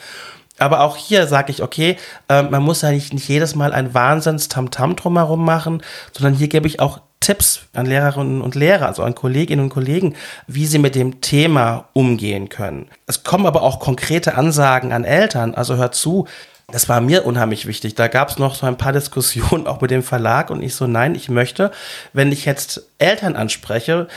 [0.59, 1.96] Aber auch hier sage ich, okay,
[2.29, 6.66] äh, man muss ja nicht, nicht jedes Mal ein Wahnsinns-Tamtam drumherum machen, sondern hier gebe
[6.66, 10.14] ich auch Tipps an Lehrerinnen und Lehrer, also an Kolleginnen und Kollegen,
[10.46, 12.90] wie sie mit dem Thema umgehen können.
[13.07, 16.27] Es kommen aber auch konkrete Ansagen an Eltern, also hört zu,
[16.72, 17.94] das war mir unheimlich wichtig.
[17.94, 20.87] Da gab es noch so ein paar Diskussionen auch mit dem Verlag und ich so,
[20.87, 21.70] nein, ich möchte,
[22.12, 24.08] wenn ich jetzt Eltern anspreche,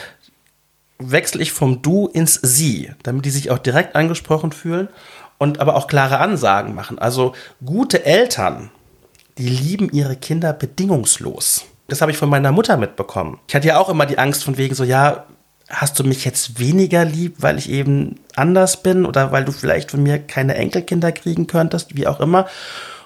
[0.97, 4.87] wechsle ich vom Du ins Sie, damit die sich auch direkt angesprochen fühlen
[5.37, 6.97] und aber auch klare Ansagen machen.
[6.97, 8.71] Also gute Eltern,
[9.37, 11.65] die lieben ihre Kinder bedingungslos.
[11.87, 13.39] Das habe ich von meiner Mutter mitbekommen.
[13.47, 15.25] Ich hatte ja auch immer die Angst von wegen so, ja,
[15.69, 19.91] hast du mich jetzt weniger lieb, weil ich eben anders bin oder weil du vielleicht
[19.91, 22.47] von mir keine Enkelkinder kriegen könntest, wie auch immer.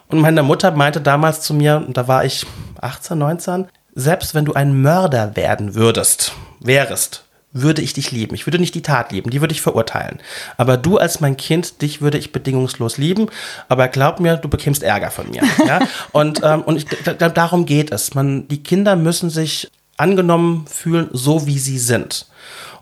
[0.07, 2.45] Und meine Mutter meinte damals zu mir, und da war ich
[2.81, 8.35] 18, 19, selbst wenn du ein Mörder werden würdest, wärest, würde ich dich lieben.
[8.35, 10.19] Ich würde nicht die Tat lieben, die würde ich verurteilen.
[10.57, 13.27] Aber du als mein Kind, dich würde ich bedingungslos lieben.
[13.69, 15.41] Aber glaub mir, du bekämst Ärger von mir.
[15.65, 15.79] Ja?
[16.11, 16.85] und ähm, und ich,
[17.17, 18.13] darum geht es.
[18.13, 22.25] Man, die Kinder müssen sich angenommen fühlen, so wie sie sind.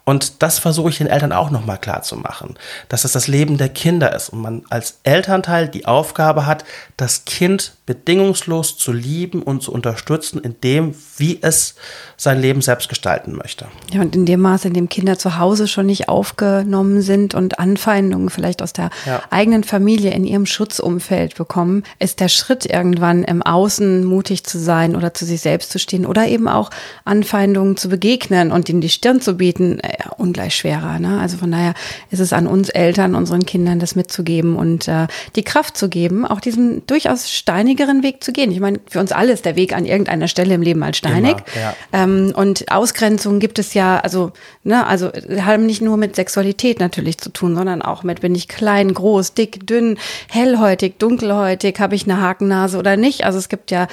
[0.08, 2.56] Und das versuche ich den Eltern auch nochmal klar zu machen,
[2.88, 6.64] dass es das Leben der Kinder ist und man als Elternteil die Aufgabe hat,
[6.96, 11.76] das Kind bedingungslos zu lieben und zu unterstützen in dem, wie es
[12.16, 13.66] sein Leben selbst gestalten möchte.
[13.92, 17.60] Ja, und in dem Maße, in dem Kinder zu Hause schon nicht aufgenommen sind und
[17.60, 19.22] Anfeindungen vielleicht aus der ja.
[19.30, 24.96] eigenen Familie in ihrem Schutzumfeld bekommen, ist der Schritt irgendwann im Außen mutig zu sein
[24.96, 26.70] oder zu sich selbst zu stehen oder eben auch
[27.04, 31.00] Anfeindungen zu begegnen und ihnen die Stirn zu bieten, äh, ungleich schwerer.
[31.00, 31.20] Ne?
[31.20, 31.74] Also von daher
[32.12, 36.26] ist es an uns Eltern, unseren Kindern das mitzugeben und äh, die Kraft zu geben,
[36.26, 38.52] auch diesen durchaus steinigeren Weg zu gehen.
[38.52, 41.38] Ich meine, für uns alle ist der Weg an irgendeiner Stelle im Leben als steinig.
[41.38, 41.76] Immer, ja.
[41.94, 44.32] ähm, und Ausgrenzungen gibt es ja, also,
[44.64, 48.48] ne, also haben nicht nur mit Sexualität natürlich zu tun, sondern auch mit, bin ich
[48.48, 49.98] klein, groß, dick, dünn,
[50.30, 53.26] hellhäutig, dunkelhäutig, habe ich eine Hakennase oder nicht.
[53.26, 53.88] Also es gibt ja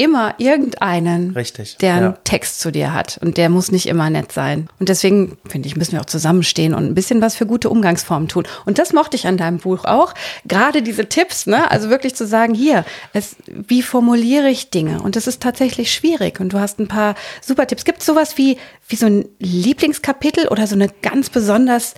[0.00, 2.18] immer irgendeinen, Richtig, der einen ja.
[2.24, 3.18] Text zu dir hat.
[3.20, 4.66] Und der muss nicht immer nett sein.
[4.78, 8.26] Und deswegen, finde ich, müssen wir auch zusammenstehen und ein bisschen was für gute Umgangsformen
[8.26, 8.44] tun.
[8.64, 10.14] Und das mochte ich an deinem Buch auch.
[10.46, 11.70] Gerade diese Tipps, ne?
[11.70, 15.02] Also wirklich zu sagen, hier, es, wie formuliere ich Dinge?
[15.02, 16.40] Und das ist tatsächlich schwierig.
[16.40, 17.84] Und du hast ein paar super Tipps.
[17.84, 18.56] Gibt es sowas wie,
[18.88, 21.92] wie so ein Lieblingskapitel oder so eine ganz besonders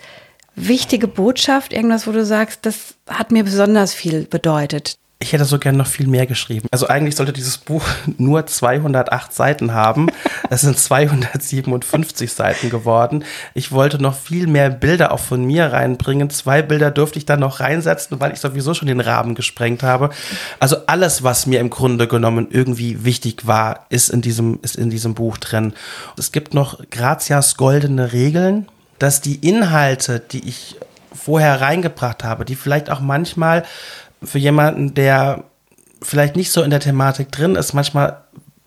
[0.56, 1.72] wichtige Botschaft?
[1.72, 5.86] Irgendwas, wo du sagst, das hat mir besonders viel bedeutet ich hätte so gerne noch
[5.86, 6.66] viel mehr geschrieben.
[6.70, 7.84] Also eigentlich sollte dieses Buch
[8.18, 10.08] nur 208 Seiten haben.
[10.50, 13.24] Es sind 257 Seiten geworden.
[13.54, 16.28] Ich wollte noch viel mehr Bilder auch von mir reinbringen.
[16.30, 20.10] Zwei Bilder durfte ich dann noch reinsetzen, weil ich sowieso schon den Rahmen gesprengt habe.
[20.58, 24.90] Also alles, was mir im Grunde genommen irgendwie wichtig war, ist in diesem, ist in
[24.90, 25.72] diesem Buch drin.
[26.18, 28.66] Es gibt noch Grazias goldene Regeln,
[28.98, 30.76] dass die Inhalte, die ich
[31.14, 33.64] vorher reingebracht habe, die vielleicht auch manchmal
[34.24, 35.44] für jemanden, der
[36.00, 38.22] vielleicht nicht so in der Thematik drin ist, manchmal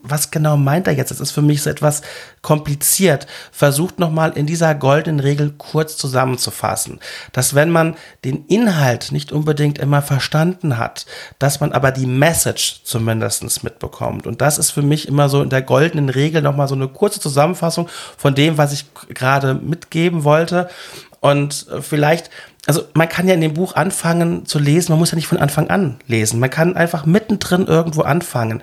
[0.07, 1.11] was genau meint er jetzt?
[1.11, 2.01] Das ist für mich so etwas
[2.41, 3.27] kompliziert.
[3.51, 6.99] Versucht nochmal in dieser goldenen Regel kurz zusammenzufassen,
[7.31, 11.05] dass wenn man den Inhalt nicht unbedingt immer verstanden hat,
[11.39, 14.27] dass man aber die Message zumindest mitbekommt.
[14.27, 17.19] Und das ist für mich immer so in der goldenen Regel nochmal so eine kurze
[17.19, 20.69] Zusammenfassung von dem, was ich gerade mitgeben wollte.
[21.19, 22.29] Und vielleicht
[22.65, 25.37] also man kann ja in dem Buch anfangen zu lesen, man muss ja nicht von
[25.37, 26.39] Anfang an lesen.
[26.39, 28.61] Man kann einfach mittendrin irgendwo anfangen.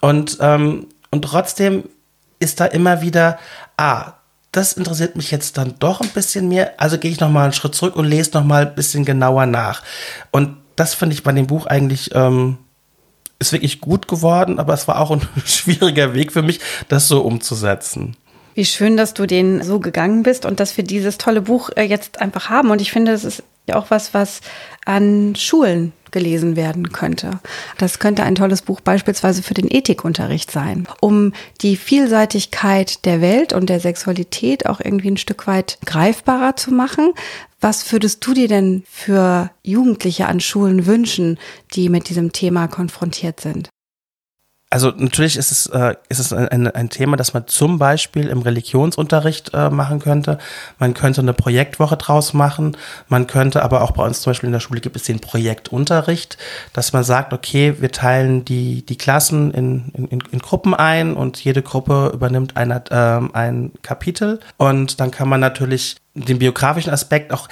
[0.00, 1.84] Und, ähm, und trotzdem
[2.38, 3.38] ist da immer wieder,
[3.76, 4.12] ah,
[4.52, 6.74] das interessiert mich jetzt dann doch ein bisschen mehr.
[6.78, 9.46] Also gehe ich noch mal einen Schritt zurück und lese noch mal ein bisschen genauer
[9.46, 9.82] nach.
[10.30, 12.58] Und das finde ich bei dem Buch eigentlich ähm,
[13.40, 17.22] ist wirklich gut geworden, aber es war auch ein schwieriger Weg für mich, das so
[17.22, 18.16] umzusetzen.
[18.54, 21.82] Wie schön, dass du den so gegangen bist und dass wir dieses tolle Buch äh,
[21.82, 22.70] jetzt einfach haben.
[22.70, 24.40] Und ich finde, es ist ja auch was, was
[24.84, 27.38] an Schulen gelesen werden könnte.
[27.78, 33.52] Das könnte ein tolles Buch beispielsweise für den Ethikunterricht sein, um die Vielseitigkeit der Welt
[33.52, 37.12] und der Sexualität auch irgendwie ein Stück weit greifbarer zu machen.
[37.60, 41.38] Was würdest du dir denn für Jugendliche an Schulen wünschen,
[41.74, 43.68] die mit diesem Thema konfrontiert sind?
[44.72, 48.42] Also natürlich ist es, äh, ist es ein, ein, Thema, das man zum Beispiel im
[48.42, 50.38] Religionsunterricht äh, machen könnte.
[50.78, 52.76] Man könnte eine Projektwoche draus machen.
[53.08, 56.38] Man könnte aber auch bei uns zum Beispiel in der Schule gibt es den Projektunterricht,
[56.72, 61.42] dass man sagt, okay, wir teilen die, die Klassen in, in, in Gruppen ein und
[61.42, 64.38] jede Gruppe übernimmt eine, äh, ein Kapitel.
[64.56, 67.48] Und dann kann man natürlich den biografischen Aspekt auch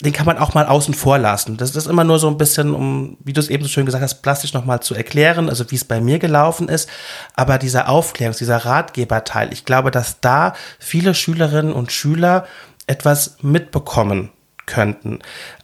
[0.00, 1.56] den kann man auch mal außen vor lassen.
[1.56, 4.02] Das ist immer nur so ein bisschen, um, wie du es eben so schön gesagt
[4.02, 6.90] hast, plastisch nochmal zu erklären, also wie es bei mir gelaufen ist.
[7.34, 12.46] Aber dieser Aufklärungs-, dieser Ratgeberteil, ich glaube, dass da viele Schülerinnen und Schüler
[12.86, 14.30] etwas mitbekommen
[14.66, 15.20] könnten.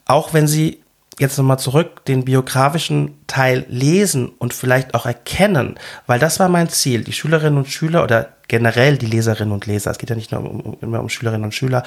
[0.07, 0.82] Auch wenn sie
[1.19, 6.69] jetzt nochmal zurück den biografischen Teil lesen und vielleicht auch erkennen, weil das war mein
[6.69, 10.31] Ziel, die Schülerinnen und Schüler oder generell die Leserinnen und Leser, es geht ja nicht
[10.31, 11.85] nur um, um, immer um Schülerinnen und Schüler,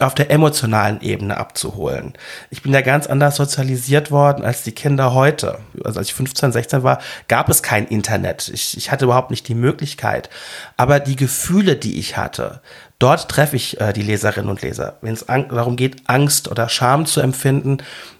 [0.00, 2.14] auf der emotionalen Ebene abzuholen.
[2.50, 5.60] Ich bin ja ganz anders sozialisiert worden als die Kinder heute.
[5.84, 8.50] Also als ich 15, 16 war, gab es kein Internet.
[8.52, 10.28] Ich, ich hatte überhaupt nicht die Möglichkeit.
[10.76, 12.62] Aber die Gefühle, die ich hatte,
[12.98, 14.98] dort treffe ich äh, die Leserinnen und Leser.
[15.00, 17.78] Wenn es darum geht, Angst oder Scham zu empfinden,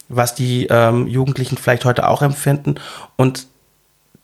[0.08, 2.76] was die ähm, Jugendlichen vielleicht heute auch empfinden
[3.16, 3.46] und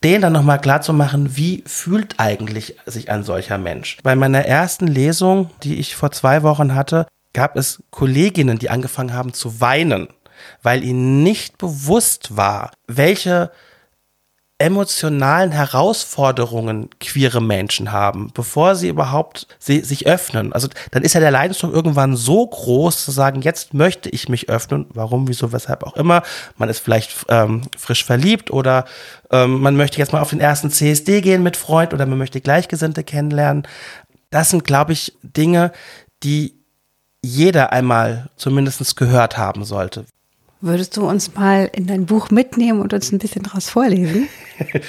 [0.03, 3.99] denen dann nochmal klar zu machen, wie fühlt eigentlich sich ein solcher Mensch.
[4.03, 9.15] Bei meiner ersten Lesung, die ich vor zwei Wochen hatte, gab es Kolleginnen, die angefangen
[9.15, 10.09] haben zu weinen,
[10.63, 13.51] weil ihnen nicht bewusst war, welche
[14.59, 20.53] emotionalen Herausforderungen queere Menschen haben, bevor sie überhaupt sie, sich öffnen.
[20.53, 24.49] Also dann ist ja der Leidensdruck irgendwann so groß zu sagen, jetzt möchte ich mich
[24.49, 24.87] öffnen.
[24.95, 26.23] Warum, wieso, weshalb auch immer.
[26.57, 28.85] Man ist vielleicht ähm, frisch verliebt oder
[29.33, 32.41] ähm, man möchte jetzt mal auf den ersten CSD gehen mit Freund oder man möchte
[32.41, 33.67] Gleichgesinnte kennenlernen.
[34.31, 35.73] Das sind, glaube ich, Dinge,
[36.23, 36.55] die
[37.23, 40.07] jeder einmal zumindest gehört haben sollte.
[40.65, 44.29] Würdest du uns mal in dein Buch mitnehmen und uns ein bisschen draus vorlesen?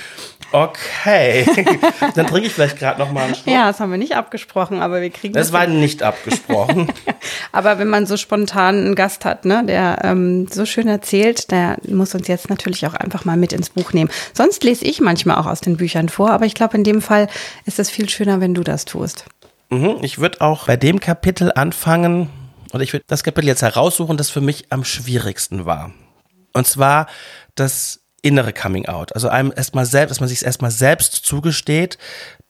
[0.51, 1.43] Okay,
[2.15, 3.53] dann trinke ich vielleicht gerade noch mal einen Schluck.
[3.53, 5.47] Ja, das haben wir nicht abgesprochen, aber wir kriegen das.
[5.47, 6.87] Das war nicht abgesprochen.
[7.51, 11.77] aber wenn man so spontan einen Gast hat, ne, der ähm, so schön erzählt, der
[11.89, 14.09] muss uns jetzt natürlich auch einfach mal mit ins Buch nehmen.
[14.33, 17.27] Sonst lese ich manchmal auch aus den Büchern vor, aber ich glaube, in dem Fall
[17.65, 19.25] ist es viel schöner, wenn du das tust.
[19.71, 22.29] Mhm, ich würde auch bei dem Kapitel anfangen,
[22.75, 25.93] und ich würde das Kapitel jetzt heraussuchen, das für mich am schwierigsten war.
[26.51, 27.07] Und zwar
[27.55, 29.15] das innere Coming Out.
[29.15, 31.97] Also einem erstmal selbst, dass man sich erstmal selbst zugesteht,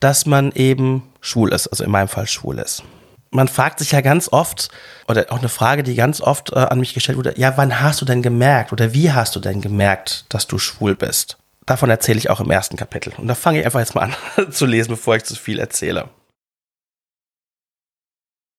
[0.00, 2.82] dass man eben schwul ist, also in meinem Fall schwul ist.
[3.30, 4.68] Man fragt sich ja ganz oft,
[5.06, 8.00] oder auch eine Frage, die ganz oft äh, an mich gestellt wurde, ja, wann hast
[8.00, 11.38] du denn gemerkt oder wie hast du denn gemerkt, dass du schwul bist?
[11.66, 13.12] Davon erzähle ich auch im ersten Kapitel.
[13.16, 16.08] Und da fange ich einfach jetzt mal an zu lesen, bevor ich zu viel erzähle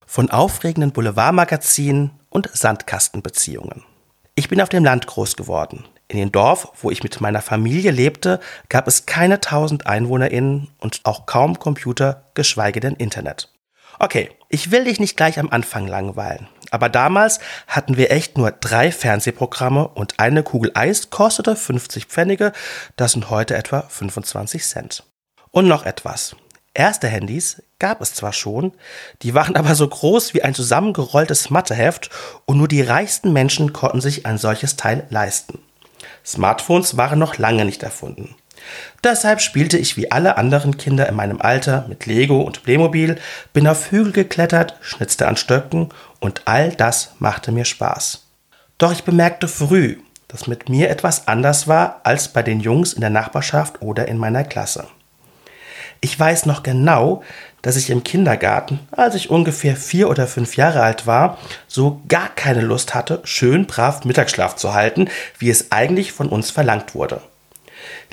[0.07, 3.83] von aufregenden Boulevardmagazinen und Sandkastenbeziehungen.
[4.33, 5.85] Ich bin auf dem Land groß geworden.
[6.07, 8.39] In dem Dorf, wo ich mit meiner Familie lebte,
[8.69, 13.51] gab es keine tausend EinwohnerInnen und auch kaum Computer, geschweige denn Internet.
[13.99, 16.47] Okay, ich will dich nicht gleich am Anfang langweilen.
[16.71, 22.53] Aber damals hatten wir echt nur drei Fernsehprogramme und eine Kugel Eis kostete 50 Pfennige,
[22.95, 25.03] das sind heute etwa 25 Cent.
[25.51, 26.35] Und noch etwas.
[26.77, 28.71] Erste Handys gab es zwar schon,
[29.23, 32.11] die waren aber so groß wie ein zusammengerolltes Matheheft
[32.45, 35.57] und nur die reichsten Menschen konnten sich ein solches Teil leisten.
[36.23, 38.35] Smartphones waren noch lange nicht erfunden.
[39.03, 43.17] Deshalb spielte ich wie alle anderen Kinder in meinem Alter mit Lego und Playmobil,
[43.53, 48.27] bin auf Hügel geklettert, schnitzte an Stöcken und all das machte mir Spaß.
[48.77, 53.01] Doch ich bemerkte früh, dass mit mir etwas anders war als bei den Jungs in
[53.01, 54.87] der Nachbarschaft oder in meiner Klasse.
[56.01, 57.23] Ich weiß noch genau,
[57.61, 62.29] dass ich im Kindergarten, als ich ungefähr vier oder fünf Jahre alt war, so gar
[62.29, 67.21] keine Lust hatte, schön brav Mittagsschlaf zu halten, wie es eigentlich von uns verlangt wurde.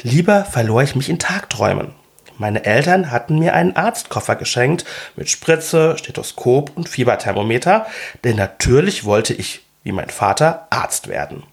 [0.03, 1.92] Lieber verlor ich mich in Tagträumen.
[2.37, 7.87] Meine Eltern hatten mir einen Arztkoffer geschenkt mit Spritze, Stethoskop und Fieberthermometer,
[8.25, 11.44] denn natürlich wollte ich, wie mein Vater, Arzt werden.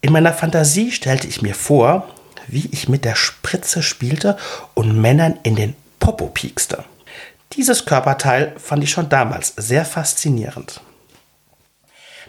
[0.00, 2.08] In meiner Fantasie stellte ich mir vor,
[2.48, 4.36] wie ich mit der Spritze spielte
[4.74, 6.84] und Männern in den Popo piekste.
[7.54, 10.80] Dieses Körperteil fand ich schon damals sehr faszinierend.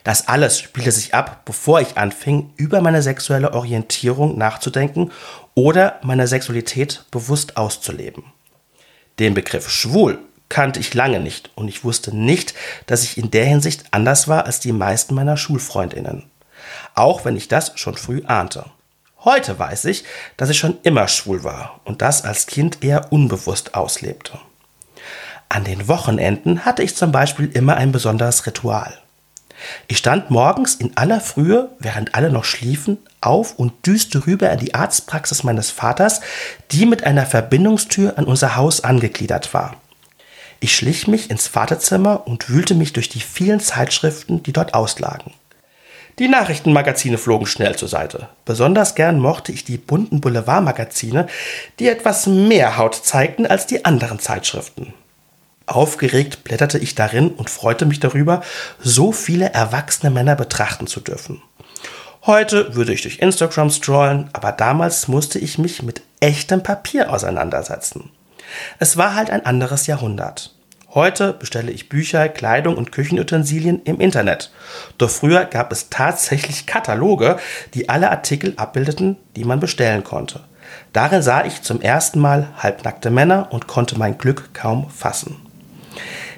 [0.03, 5.11] Das alles spielte sich ab, bevor ich anfing, über meine sexuelle Orientierung nachzudenken
[5.55, 8.23] oder meine Sexualität bewusst auszuleben.
[9.19, 12.53] Den Begriff schwul kannte ich lange nicht und ich wusste nicht,
[12.85, 16.23] dass ich in der Hinsicht anders war als die meisten meiner Schulfreundinnen.
[16.95, 18.65] Auch wenn ich das schon früh ahnte.
[19.25, 20.05] Heute weiß ich,
[20.37, 24.39] dass ich schon immer schwul war und das als Kind eher unbewusst auslebte.
[25.49, 28.97] An den Wochenenden hatte ich zum Beispiel immer ein besonderes Ritual.
[29.89, 34.59] Ich stand morgens in aller Frühe, während alle noch schliefen, auf und düste rüber in
[34.59, 36.21] die Arztpraxis meines Vaters,
[36.71, 39.75] die mit einer Verbindungstür an unser Haus angegliedert war.
[40.61, 45.33] Ich schlich mich ins Vaterzimmer und wühlte mich durch die vielen Zeitschriften, die dort auslagen.
[46.19, 48.27] Die Nachrichtenmagazine flogen schnell zur Seite.
[48.43, 51.27] Besonders gern mochte ich die bunten Boulevardmagazine,
[51.79, 54.93] die etwas mehr Haut zeigten als die anderen Zeitschriften.
[55.65, 58.41] Aufgeregt blätterte ich darin und freute mich darüber,
[58.79, 61.41] so viele erwachsene Männer betrachten zu dürfen.
[62.25, 68.11] Heute würde ich durch Instagram strollen, aber damals musste ich mich mit echtem Papier auseinandersetzen.
[68.77, 70.53] Es war halt ein anderes Jahrhundert.
[70.95, 74.51] Heute bestelle ich Bücher, Kleidung und Küchenutensilien im Internet.
[74.97, 77.37] Doch früher gab es tatsächlich Kataloge,
[77.75, 80.41] die alle Artikel abbildeten, die man bestellen konnte.
[80.91, 85.35] Darin sah ich zum ersten Mal halbnackte Männer und konnte mein Glück kaum fassen.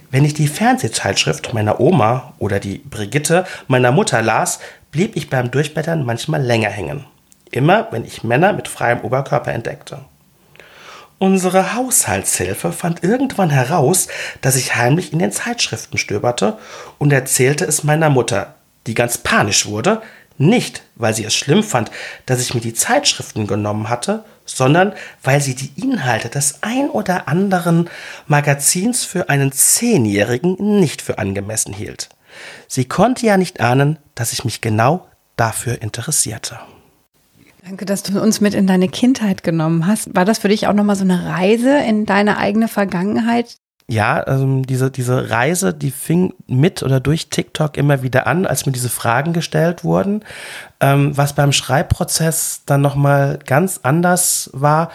[0.09, 4.59] Wenn ich die Fernsehzeitschrift meiner Oma oder die Brigitte meiner Mutter las,
[4.91, 7.05] blieb ich beim Durchblättern manchmal länger hängen.
[7.51, 9.99] Immer wenn ich Männer mit freiem Oberkörper entdeckte.
[11.21, 14.07] Unsere Haushaltshilfe fand irgendwann heraus,
[14.41, 16.57] dass ich heimlich in den Zeitschriften stöberte
[16.97, 18.55] und erzählte es meiner Mutter,
[18.87, 20.01] die ganz panisch wurde,
[20.39, 21.91] nicht weil sie es schlimm fand,
[22.25, 27.27] dass ich mir die Zeitschriften genommen hatte, sondern weil sie die Inhalte des ein oder
[27.27, 27.87] anderen
[28.25, 32.09] Magazins für einen Zehnjährigen nicht für angemessen hielt.
[32.67, 36.57] Sie konnte ja nicht ahnen, dass ich mich genau dafür interessierte.
[37.63, 40.15] Danke, dass du uns mit in deine Kindheit genommen hast.
[40.15, 43.57] War das für dich auch nochmal so eine Reise in deine eigene Vergangenheit?
[43.87, 48.65] Ja, also diese, diese Reise, die fing mit oder durch TikTok immer wieder an, als
[48.65, 50.23] mir diese Fragen gestellt wurden.
[50.79, 54.91] Ähm, was beim Schreibprozess dann nochmal ganz anders war,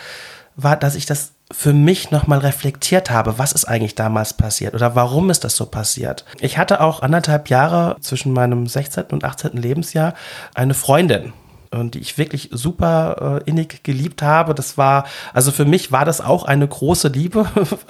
[0.57, 4.97] war, dass ich das für mich nochmal reflektiert habe, was ist eigentlich damals passiert oder
[4.97, 6.25] warum ist das so passiert.
[6.41, 9.05] Ich hatte auch anderthalb Jahre zwischen meinem 16.
[9.13, 9.53] und 18.
[9.53, 10.15] Lebensjahr
[10.55, 14.55] eine Freundin, und die ich wirklich super äh, innig geliebt habe.
[14.55, 17.47] Das war, also für mich war das auch eine große Liebe.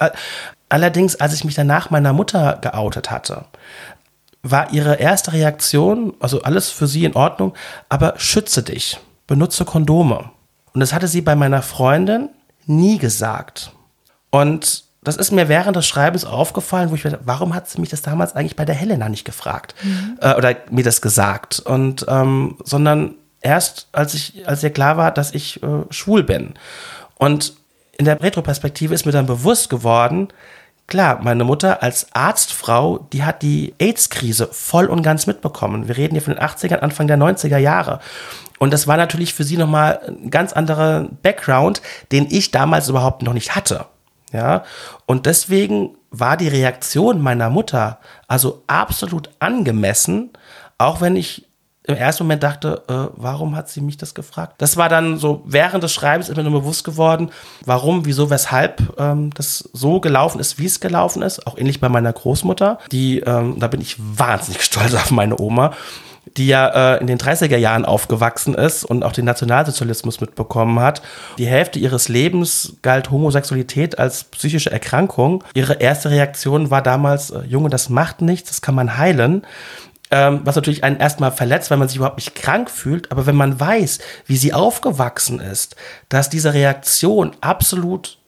[0.68, 3.44] Allerdings, als ich mich danach meiner Mutter geoutet hatte,
[4.42, 7.54] war ihre erste Reaktion, also alles für sie in Ordnung,
[7.88, 10.30] aber schütze dich, benutze Kondome.
[10.72, 12.28] Und das hatte sie bei meiner Freundin
[12.66, 13.72] nie gesagt.
[14.30, 17.90] Und das ist mir während des Schreibens aufgefallen, wo ich dachte, warum hat sie mich
[17.90, 20.18] das damals eigentlich bei der Helena nicht gefragt mhm.
[20.20, 21.60] äh, oder mir das gesagt?
[21.60, 23.14] Und ähm, sondern
[23.46, 26.54] erst, als ich, als ihr klar war, dass ich äh, schwul bin.
[27.16, 27.54] Und
[27.96, 30.28] in der Retroperspektive ist mir dann bewusst geworden,
[30.88, 35.86] klar, meine Mutter als Arztfrau, die hat die AIDS-Krise voll und ganz mitbekommen.
[35.88, 38.00] Wir reden hier von den 80ern, Anfang der 90er Jahre.
[38.58, 41.80] Und das war natürlich für sie nochmal ein ganz anderer Background,
[42.10, 43.86] den ich damals überhaupt noch nicht hatte.
[44.32, 44.64] Ja,
[45.06, 50.30] und deswegen war die Reaktion meiner Mutter also absolut angemessen,
[50.78, 51.45] auch wenn ich
[51.86, 54.54] im ersten Moment dachte, äh, warum hat sie mich das gefragt?
[54.58, 57.30] Das war dann so während des Schreibens ist mir nur bewusst geworden,
[57.64, 61.46] warum, wieso, weshalb ähm, das so gelaufen ist, wie es gelaufen ist.
[61.46, 65.74] Auch ähnlich bei meiner Großmutter, die, ähm, da bin ich wahnsinnig stolz auf meine Oma,
[66.36, 71.02] die ja äh, in den 30er Jahren aufgewachsen ist und auch den Nationalsozialismus mitbekommen hat.
[71.38, 75.44] Die Hälfte ihres Lebens galt Homosexualität als psychische Erkrankung.
[75.54, 79.42] Ihre erste Reaktion war damals, äh, Junge, das macht nichts, das kann man heilen
[80.10, 83.10] ähm, was natürlich einen erstmal verletzt, weil man sich überhaupt nicht krank fühlt.
[83.10, 85.76] Aber wenn man weiß, wie sie aufgewachsen ist,
[86.08, 88.18] dass diese Reaktion absolut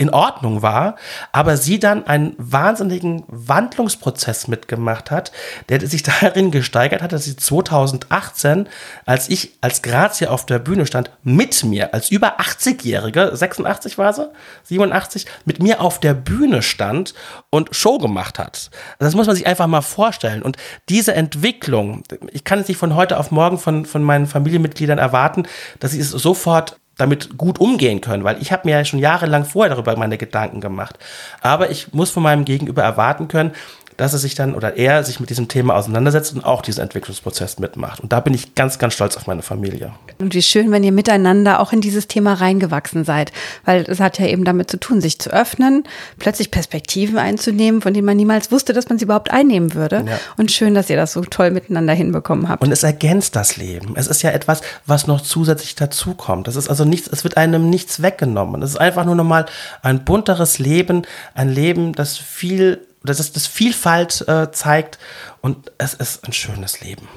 [0.00, 0.96] in Ordnung war,
[1.30, 5.30] aber sie dann einen wahnsinnigen Wandlungsprozess mitgemacht hat,
[5.68, 8.66] der sich darin gesteigert hat, dass sie 2018,
[9.04, 14.14] als ich als Grazie auf der Bühne stand, mit mir, als über 80-Jährige, 86 war
[14.14, 14.30] sie,
[14.64, 17.12] 87, mit mir auf der Bühne stand
[17.50, 18.70] und Show gemacht hat.
[19.00, 20.40] Das muss man sich einfach mal vorstellen.
[20.40, 20.56] Und
[20.88, 25.42] diese Entwicklung, ich kann es nicht von heute auf morgen von, von meinen Familienmitgliedern erwarten,
[25.78, 29.44] dass sie es sofort damit gut umgehen können, weil ich habe mir ja schon jahrelang
[29.44, 30.98] vorher darüber meine Gedanken gemacht.
[31.40, 33.52] Aber ich muss von meinem Gegenüber erwarten können,
[34.00, 37.58] dass er sich dann oder er sich mit diesem Thema auseinandersetzt und auch diesen Entwicklungsprozess
[37.58, 38.00] mitmacht.
[38.00, 39.92] Und da bin ich ganz, ganz stolz auf meine Familie.
[40.18, 43.30] Und wie schön, wenn ihr miteinander auch in dieses Thema reingewachsen seid,
[43.66, 45.84] weil es hat ja eben damit zu tun, sich zu öffnen,
[46.18, 50.04] plötzlich Perspektiven einzunehmen, von denen man niemals wusste, dass man sie überhaupt einnehmen würde.
[50.08, 50.18] Ja.
[50.38, 52.62] Und schön, dass ihr das so toll miteinander hinbekommen habt.
[52.62, 53.96] Und es ergänzt das Leben.
[53.96, 56.48] Es ist ja etwas, was noch zusätzlich dazukommt.
[56.48, 58.62] Das ist also nichts, es wird einem nichts weggenommen.
[58.62, 59.44] Es ist einfach nur nochmal
[59.82, 61.02] ein bunteres Leben,
[61.34, 64.98] ein Leben, das viel dass es das Vielfalt äh, zeigt
[65.40, 67.08] und es ist ein schönes Leben.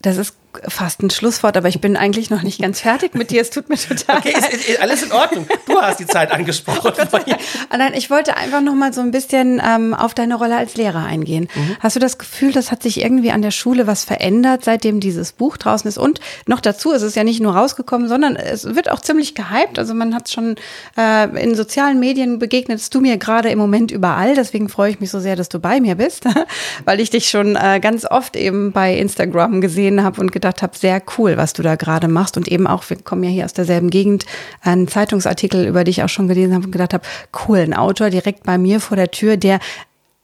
[0.00, 0.36] Das ist
[0.68, 3.40] fast ein Schlusswort, aber ich bin eigentlich noch nicht ganz fertig mit dir.
[3.40, 5.46] Es tut mir total Okay, ist, ist, alles in Ordnung.
[5.66, 6.92] Du hast die Zeit angesprochen.
[7.76, 11.04] Nein, ich wollte einfach noch mal so ein bisschen ähm, auf deine Rolle als Lehrer
[11.04, 11.48] eingehen.
[11.54, 11.76] Mhm.
[11.80, 15.32] Hast du das Gefühl, das hat sich irgendwie an der Schule was verändert, seitdem dieses
[15.32, 15.98] Buch draußen ist?
[15.98, 19.78] Und noch dazu ist es ja nicht nur rausgekommen, sondern es wird auch ziemlich gehypt.
[19.78, 20.56] Also man hat schon
[20.98, 24.34] äh, in sozialen Medien begegnetst du mir gerade im Moment überall.
[24.34, 26.24] Deswegen freue ich mich so sehr, dass du bei mir bist,
[26.84, 30.76] weil ich dich schon äh, ganz oft eben bei Instagram gesehen habe und gedacht habe,
[30.76, 32.36] sehr cool, was du da gerade machst.
[32.36, 34.26] Und eben auch, wir kommen ja hier aus derselben Gegend,
[34.60, 37.04] einen Zeitungsartikel, über dich auch schon gelesen habe und gedacht habe,
[37.46, 39.60] cool, ein Autor direkt bei mir vor der Tür, der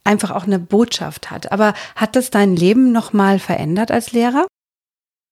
[0.04, 1.52] einfach auch eine Botschaft hat.
[1.52, 4.46] Aber hat das dein Leben nochmal verändert als Lehrer?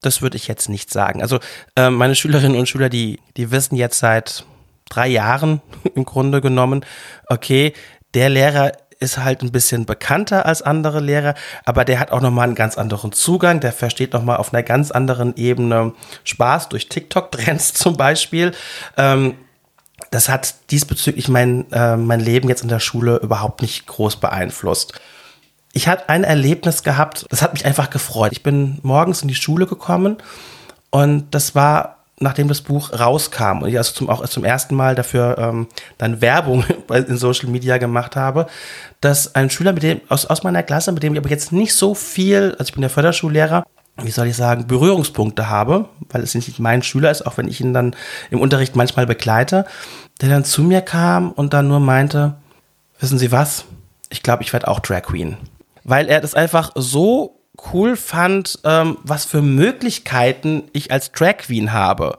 [0.03, 1.22] Das würde ich jetzt nicht sagen.
[1.22, 1.39] Also
[1.74, 4.45] äh, meine Schülerinnen und Schüler, die, die wissen jetzt seit
[4.89, 5.62] drei Jahren
[5.95, 6.84] im Grunde genommen,
[7.28, 7.72] okay,
[8.14, 11.34] der Lehrer ist halt ein bisschen bekannter als andere Lehrer,
[11.64, 14.90] aber der hat auch nochmal einen ganz anderen Zugang, der versteht nochmal auf einer ganz
[14.90, 15.92] anderen Ebene
[16.24, 18.53] Spaß durch TikTok-Trends zum Beispiel.
[18.97, 19.34] Ähm,
[20.11, 24.94] das hat diesbezüglich mein, äh, mein Leben jetzt in der Schule überhaupt nicht groß beeinflusst.
[25.72, 28.32] Ich hatte ein Erlebnis gehabt, das hat mich einfach gefreut.
[28.32, 30.16] Ich bin morgens in die Schule gekommen
[30.90, 34.95] und das war nachdem das Buch rauskam und ich also zum, auch zum ersten Mal
[34.95, 35.67] dafür ähm,
[35.99, 38.47] dann Werbung in Social Media gemacht habe,
[39.01, 41.75] dass ein Schüler mit dem, aus, aus meiner Klasse, mit dem ich aber jetzt nicht
[41.75, 43.64] so viel, also ich bin der Förderschullehrer,
[44.03, 47.61] wie soll ich sagen, Berührungspunkte habe, weil es nicht mein Schüler ist, auch wenn ich
[47.61, 47.95] ihn dann
[48.31, 49.67] im Unterricht manchmal begleite,
[50.21, 52.35] der dann zu mir kam und dann nur meinte,
[52.99, 53.64] wissen Sie was,
[54.11, 55.37] ich glaube, ich werde auch Drag Queen.
[55.85, 57.36] Weil er das einfach so
[57.73, 62.13] cool fand, ähm, was für Möglichkeiten ich als Drag Queen habe.
[62.13, 62.17] Und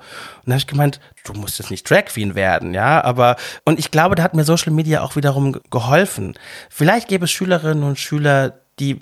[0.48, 3.36] da habe ich gemeint, du musst jetzt nicht Drag Queen werden, ja, aber
[3.66, 6.36] und ich glaube, da hat mir Social Media auch wiederum geholfen.
[6.70, 9.00] Vielleicht gäbe es Schülerinnen und Schüler, die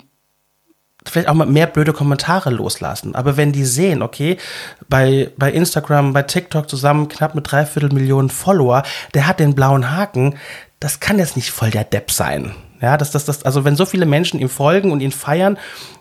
[1.10, 3.14] vielleicht auch mal mehr blöde Kommentare loslassen.
[3.14, 4.38] Aber wenn die sehen, okay,
[4.88, 8.82] bei, bei Instagram, bei TikTok zusammen knapp mit dreiviertel Millionen Follower,
[9.14, 10.36] der hat den blauen Haken,
[10.80, 12.54] das kann jetzt nicht voll der Depp sein.
[12.80, 15.58] Ja, das, das, das, also wenn so viele Menschen ihm folgen und ihn feiern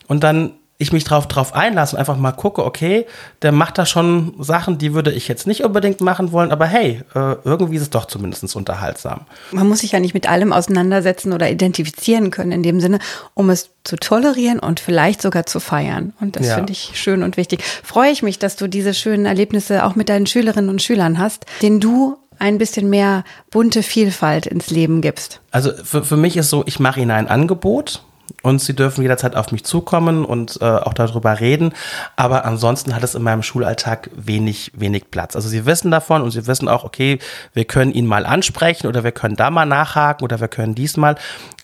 [0.08, 3.06] und dann ich mich drauf, drauf einlasse und einfach mal gucke, okay,
[3.42, 7.02] der macht da schon Sachen, die würde ich jetzt nicht unbedingt machen wollen, aber hey,
[7.14, 9.22] äh, irgendwie ist es doch zumindest unterhaltsam.
[9.52, 13.00] Man muss sich ja nicht mit allem auseinandersetzen oder identifizieren können in dem Sinne,
[13.34, 16.14] um es zu tolerieren und vielleicht sogar zu feiern.
[16.20, 16.56] Und das ja.
[16.56, 17.64] finde ich schön und wichtig.
[17.64, 21.46] Freue ich mich, dass du diese schönen Erlebnisse auch mit deinen Schülerinnen und Schülern hast,
[21.62, 25.40] denen du ein bisschen mehr bunte Vielfalt ins Leben gibst.
[25.52, 28.04] Also für, für mich ist so, ich mache ihnen ein Angebot
[28.44, 31.74] und sie dürfen jederzeit auf mich zukommen und äh, auch darüber reden.
[32.16, 35.36] Aber ansonsten hat es in meinem Schulalltag wenig, wenig Platz.
[35.36, 37.20] Also sie wissen davon und sie wissen auch, okay,
[37.54, 41.16] wir können ihn mal ansprechen oder wir können da mal nachhaken oder wir können diesmal.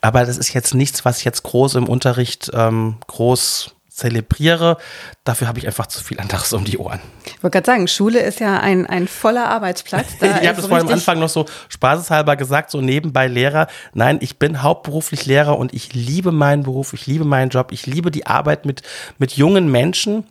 [0.01, 4.77] Aber das ist jetzt nichts, was jetzt groß im Unterricht ähm, groß zelebriere.
[5.23, 6.99] Dafür habe ich einfach zu viel anderes um die Ohren.
[7.25, 10.17] Ich wollte gerade sagen, Schule ist ja ein, ein voller Arbeitsplatz.
[10.19, 13.67] Da ich habe das vorhin am Anfang noch so spaßeshalber gesagt, so nebenbei Lehrer.
[13.93, 17.85] Nein, ich bin hauptberuflich Lehrer und ich liebe meinen Beruf, ich liebe meinen Job, ich
[17.85, 18.81] liebe die Arbeit mit,
[19.17, 20.25] mit jungen Menschen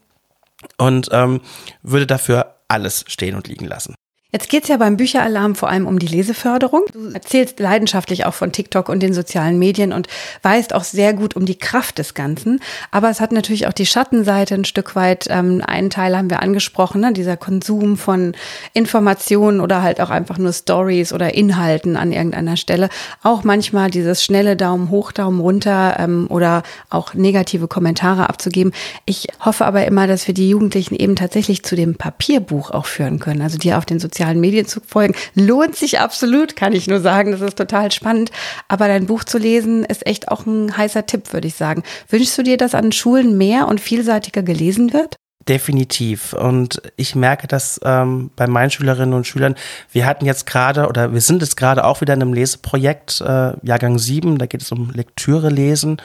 [0.76, 1.40] und ähm,
[1.82, 3.94] würde dafür alles stehen und liegen lassen.
[4.32, 6.82] Jetzt geht es ja beim Bücheralarm vor allem um die Leseförderung.
[6.92, 10.06] Du erzählst leidenschaftlich auch von TikTok und den sozialen Medien und
[10.42, 12.60] weißt auch sehr gut um die Kraft des Ganzen.
[12.92, 15.26] Aber es hat natürlich auch die Schattenseite ein Stück weit.
[15.28, 17.12] Ähm, einen Teil haben wir angesprochen, ne?
[17.12, 18.34] dieser Konsum von
[18.72, 22.88] Informationen oder halt auch einfach nur Stories oder Inhalten an irgendeiner Stelle.
[23.24, 28.72] Auch manchmal dieses schnelle Daumen hoch, Daumen runter ähm, oder auch negative Kommentare abzugeben.
[29.06, 33.18] Ich hoffe aber immer, dass wir die Jugendlichen eben tatsächlich zu dem Papierbuch auch führen
[33.18, 35.14] können, also die auf den sozialen sozialen Medien zu folgen.
[35.34, 37.32] Lohnt sich absolut, kann ich nur sagen.
[37.32, 38.30] Das ist total spannend.
[38.68, 41.82] Aber dein Buch zu lesen ist echt auch ein heißer Tipp, würde ich sagen.
[42.08, 45.16] Wünschst du dir, dass an Schulen mehr und vielseitiger gelesen wird?
[45.48, 46.34] Definitiv.
[46.34, 49.54] Und ich merke das ähm, bei meinen Schülerinnen und Schülern.
[49.90, 53.52] Wir hatten jetzt gerade oder wir sind jetzt gerade auch wieder in einem Leseprojekt, äh,
[53.62, 55.96] Jahrgang 7, da geht es um Lektüre lesen.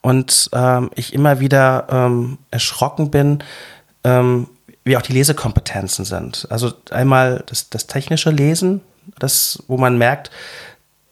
[0.00, 3.44] Und ähm, ich immer wieder ähm, erschrocken bin,
[4.04, 4.46] ähm,
[4.88, 6.46] wie auch die Lesekompetenzen sind.
[6.50, 8.80] Also einmal das, das technische Lesen,
[9.18, 10.30] das, wo man merkt,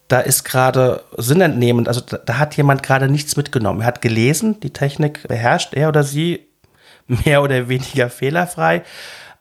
[0.07, 3.81] da ist gerade sinnentnehmend, also da, da hat jemand gerade nichts mitgenommen.
[3.81, 6.47] Er hat gelesen, die Technik beherrscht er oder sie
[7.07, 8.83] mehr oder weniger fehlerfrei.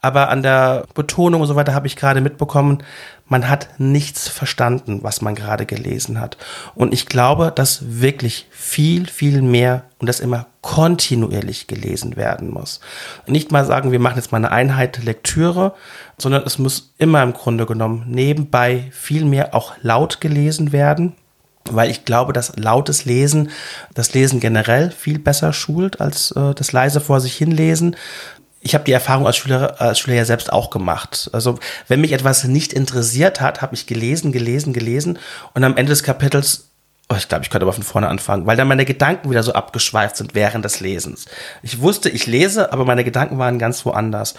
[0.01, 2.83] Aber an der Betonung und so weiter habe ich gerade mitbekommen,
[3.29, 6.37] man hat nichts verstanden, was man gerade gelesen hat.
[6.75, 12.81] Und ich glaube, dass wirklich viel, viel mehr und das immer kontinuierlich gelesen werden muss.
[13.27, 15.75] Nicht mal sagen, wir machen jetzt mal eine Einheit Lektüre,
[16.19, 21.17] sondern es muss immer im Grunde genommen nebenbei viel mehr auch laut gelesen werden
[21.71, 23.51] weil ich glaube, dass lautes Lesen
[23.95, 27.97] das Lesen generell viel besser schult als äh, das leise vor sich hinlesen.
[28.67, 31.31] Ich habe die Erfahrung als Schüler, als Schüler ja selbst auch gemacht.
[31.33, 35.21] Also wenn mich etwas nicht interessiert hat, habe ich gelesen, gelesen, gelesen
[35.55, 36.65] und am Ende des Kapitels
[37.09, 39.53] Oh, ich glaube, ich könnte aber von vorne anfangen, weil dann meine Gedanken wieder so
[39.53, 41.27] abgeschweift sind während des Lesens.
[41.63, 44.35] Ich wusste, ich lese, aber meine Gedanken waren ganz woanders.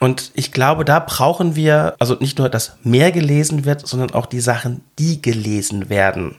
[0.00, 4.24] Und ich glaube, da brauchen wir, also nicht nur, dass mehr gelesen wird, sondern auch
[4.24, 6.36] die Sachen, die gelesen werden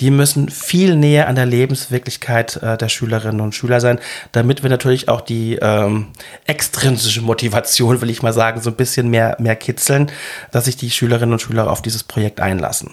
[0.00, 3.98] die müssen viel näher an der Lebenswirklichkeit äh, der Schülerinnen und Schüler sein,
[4.32, 6.08] damit wir natürlich auch die ähm,
[6.46, 10.10] extrinsische Motivation, will ich mal sagen, so ein bisschen mehr, mehr kitzeln,
[10.52, 12.90] dass sich die Schülerinnen und Schüler auf dieses Projekt einlassen.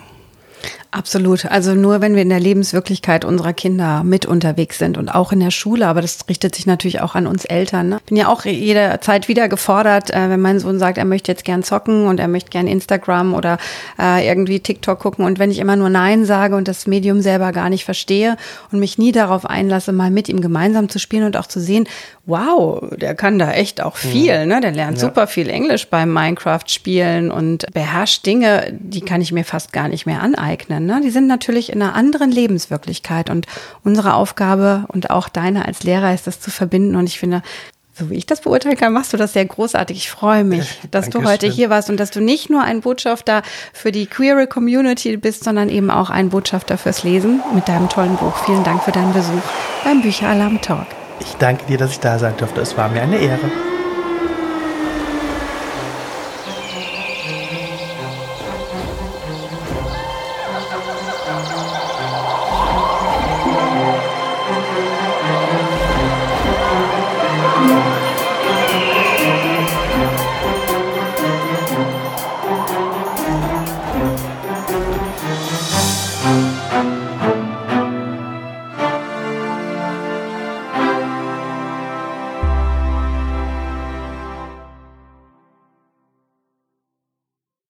[0.94, 1.48] Absolut.
[1.48, 5.40] Also nur wenn wir in der Lebenswirklichkeit unserer Kinder mit unterwegs sind und auch in
[5.40, 7.90] der Schule, aber das richtet sich natürlich auch an uns Eltern.
[7.90, 8.00] Ne?
[8.06, 11.64] Bin ja auch jederzeit wieder gefordert, äh, wenn mein Sohn sagt, er möchte jetzt gern
[11.64, 13.58] zocken und er möchte gern Instagram oder
[14.00, 17.54] äh, irgendwie TikTok gucken und wenn ich immer nur Nein sage und das Medium selber
[17.54, 18.38] gar nicht verstehe
[18.72, 21.88] und mich nie darauf einlasse, mal mit ihm gemeinsam zu spielen und auch zu sehen,
[22.26, 24.08] wow, der kann da echt auch mhm.
[24.08, 24.62] viel, ne?
[24.62, 25.08] Der lernt ja.
[25.08, 29.88] super viel Englisch beim Minecraft spielen und beherrscht Dinge, die kann ich mir fast gar
[29.90, 30.83] nicht mehr aneignen.
[30.86, 31.02] Ne?
[31.04, 33.48] Die sind natürlich in einer anderen Lebenswirklichkeit und
[33.84, 37.42] unsere Aufgabe und auch deine als Lehrer ist das zu verbinden und ich finde,
[37.96, 39.98] so wie ich das beurteilen kann, machst du das sehr großartig.
[39.98, 43.44] Ich freue mich, dass du heute hier warst und dass du nicht nur ein Botschafter
[43.72, 48.16] für die queere Community bist, sondern eben auch ein Botschafter fürs Lesen mit deinem tollen
[48.16, 48.36] Buch.
[48.46, 49.44] Vielen Dank für deinen Besuch
[49.84, 50.88] beim Bücheralarm Talk.
[51.20, 52.62] Ich danke dir, dass ich da sein durfte.
[52.62, 53.52] Es war mir eine Ehre.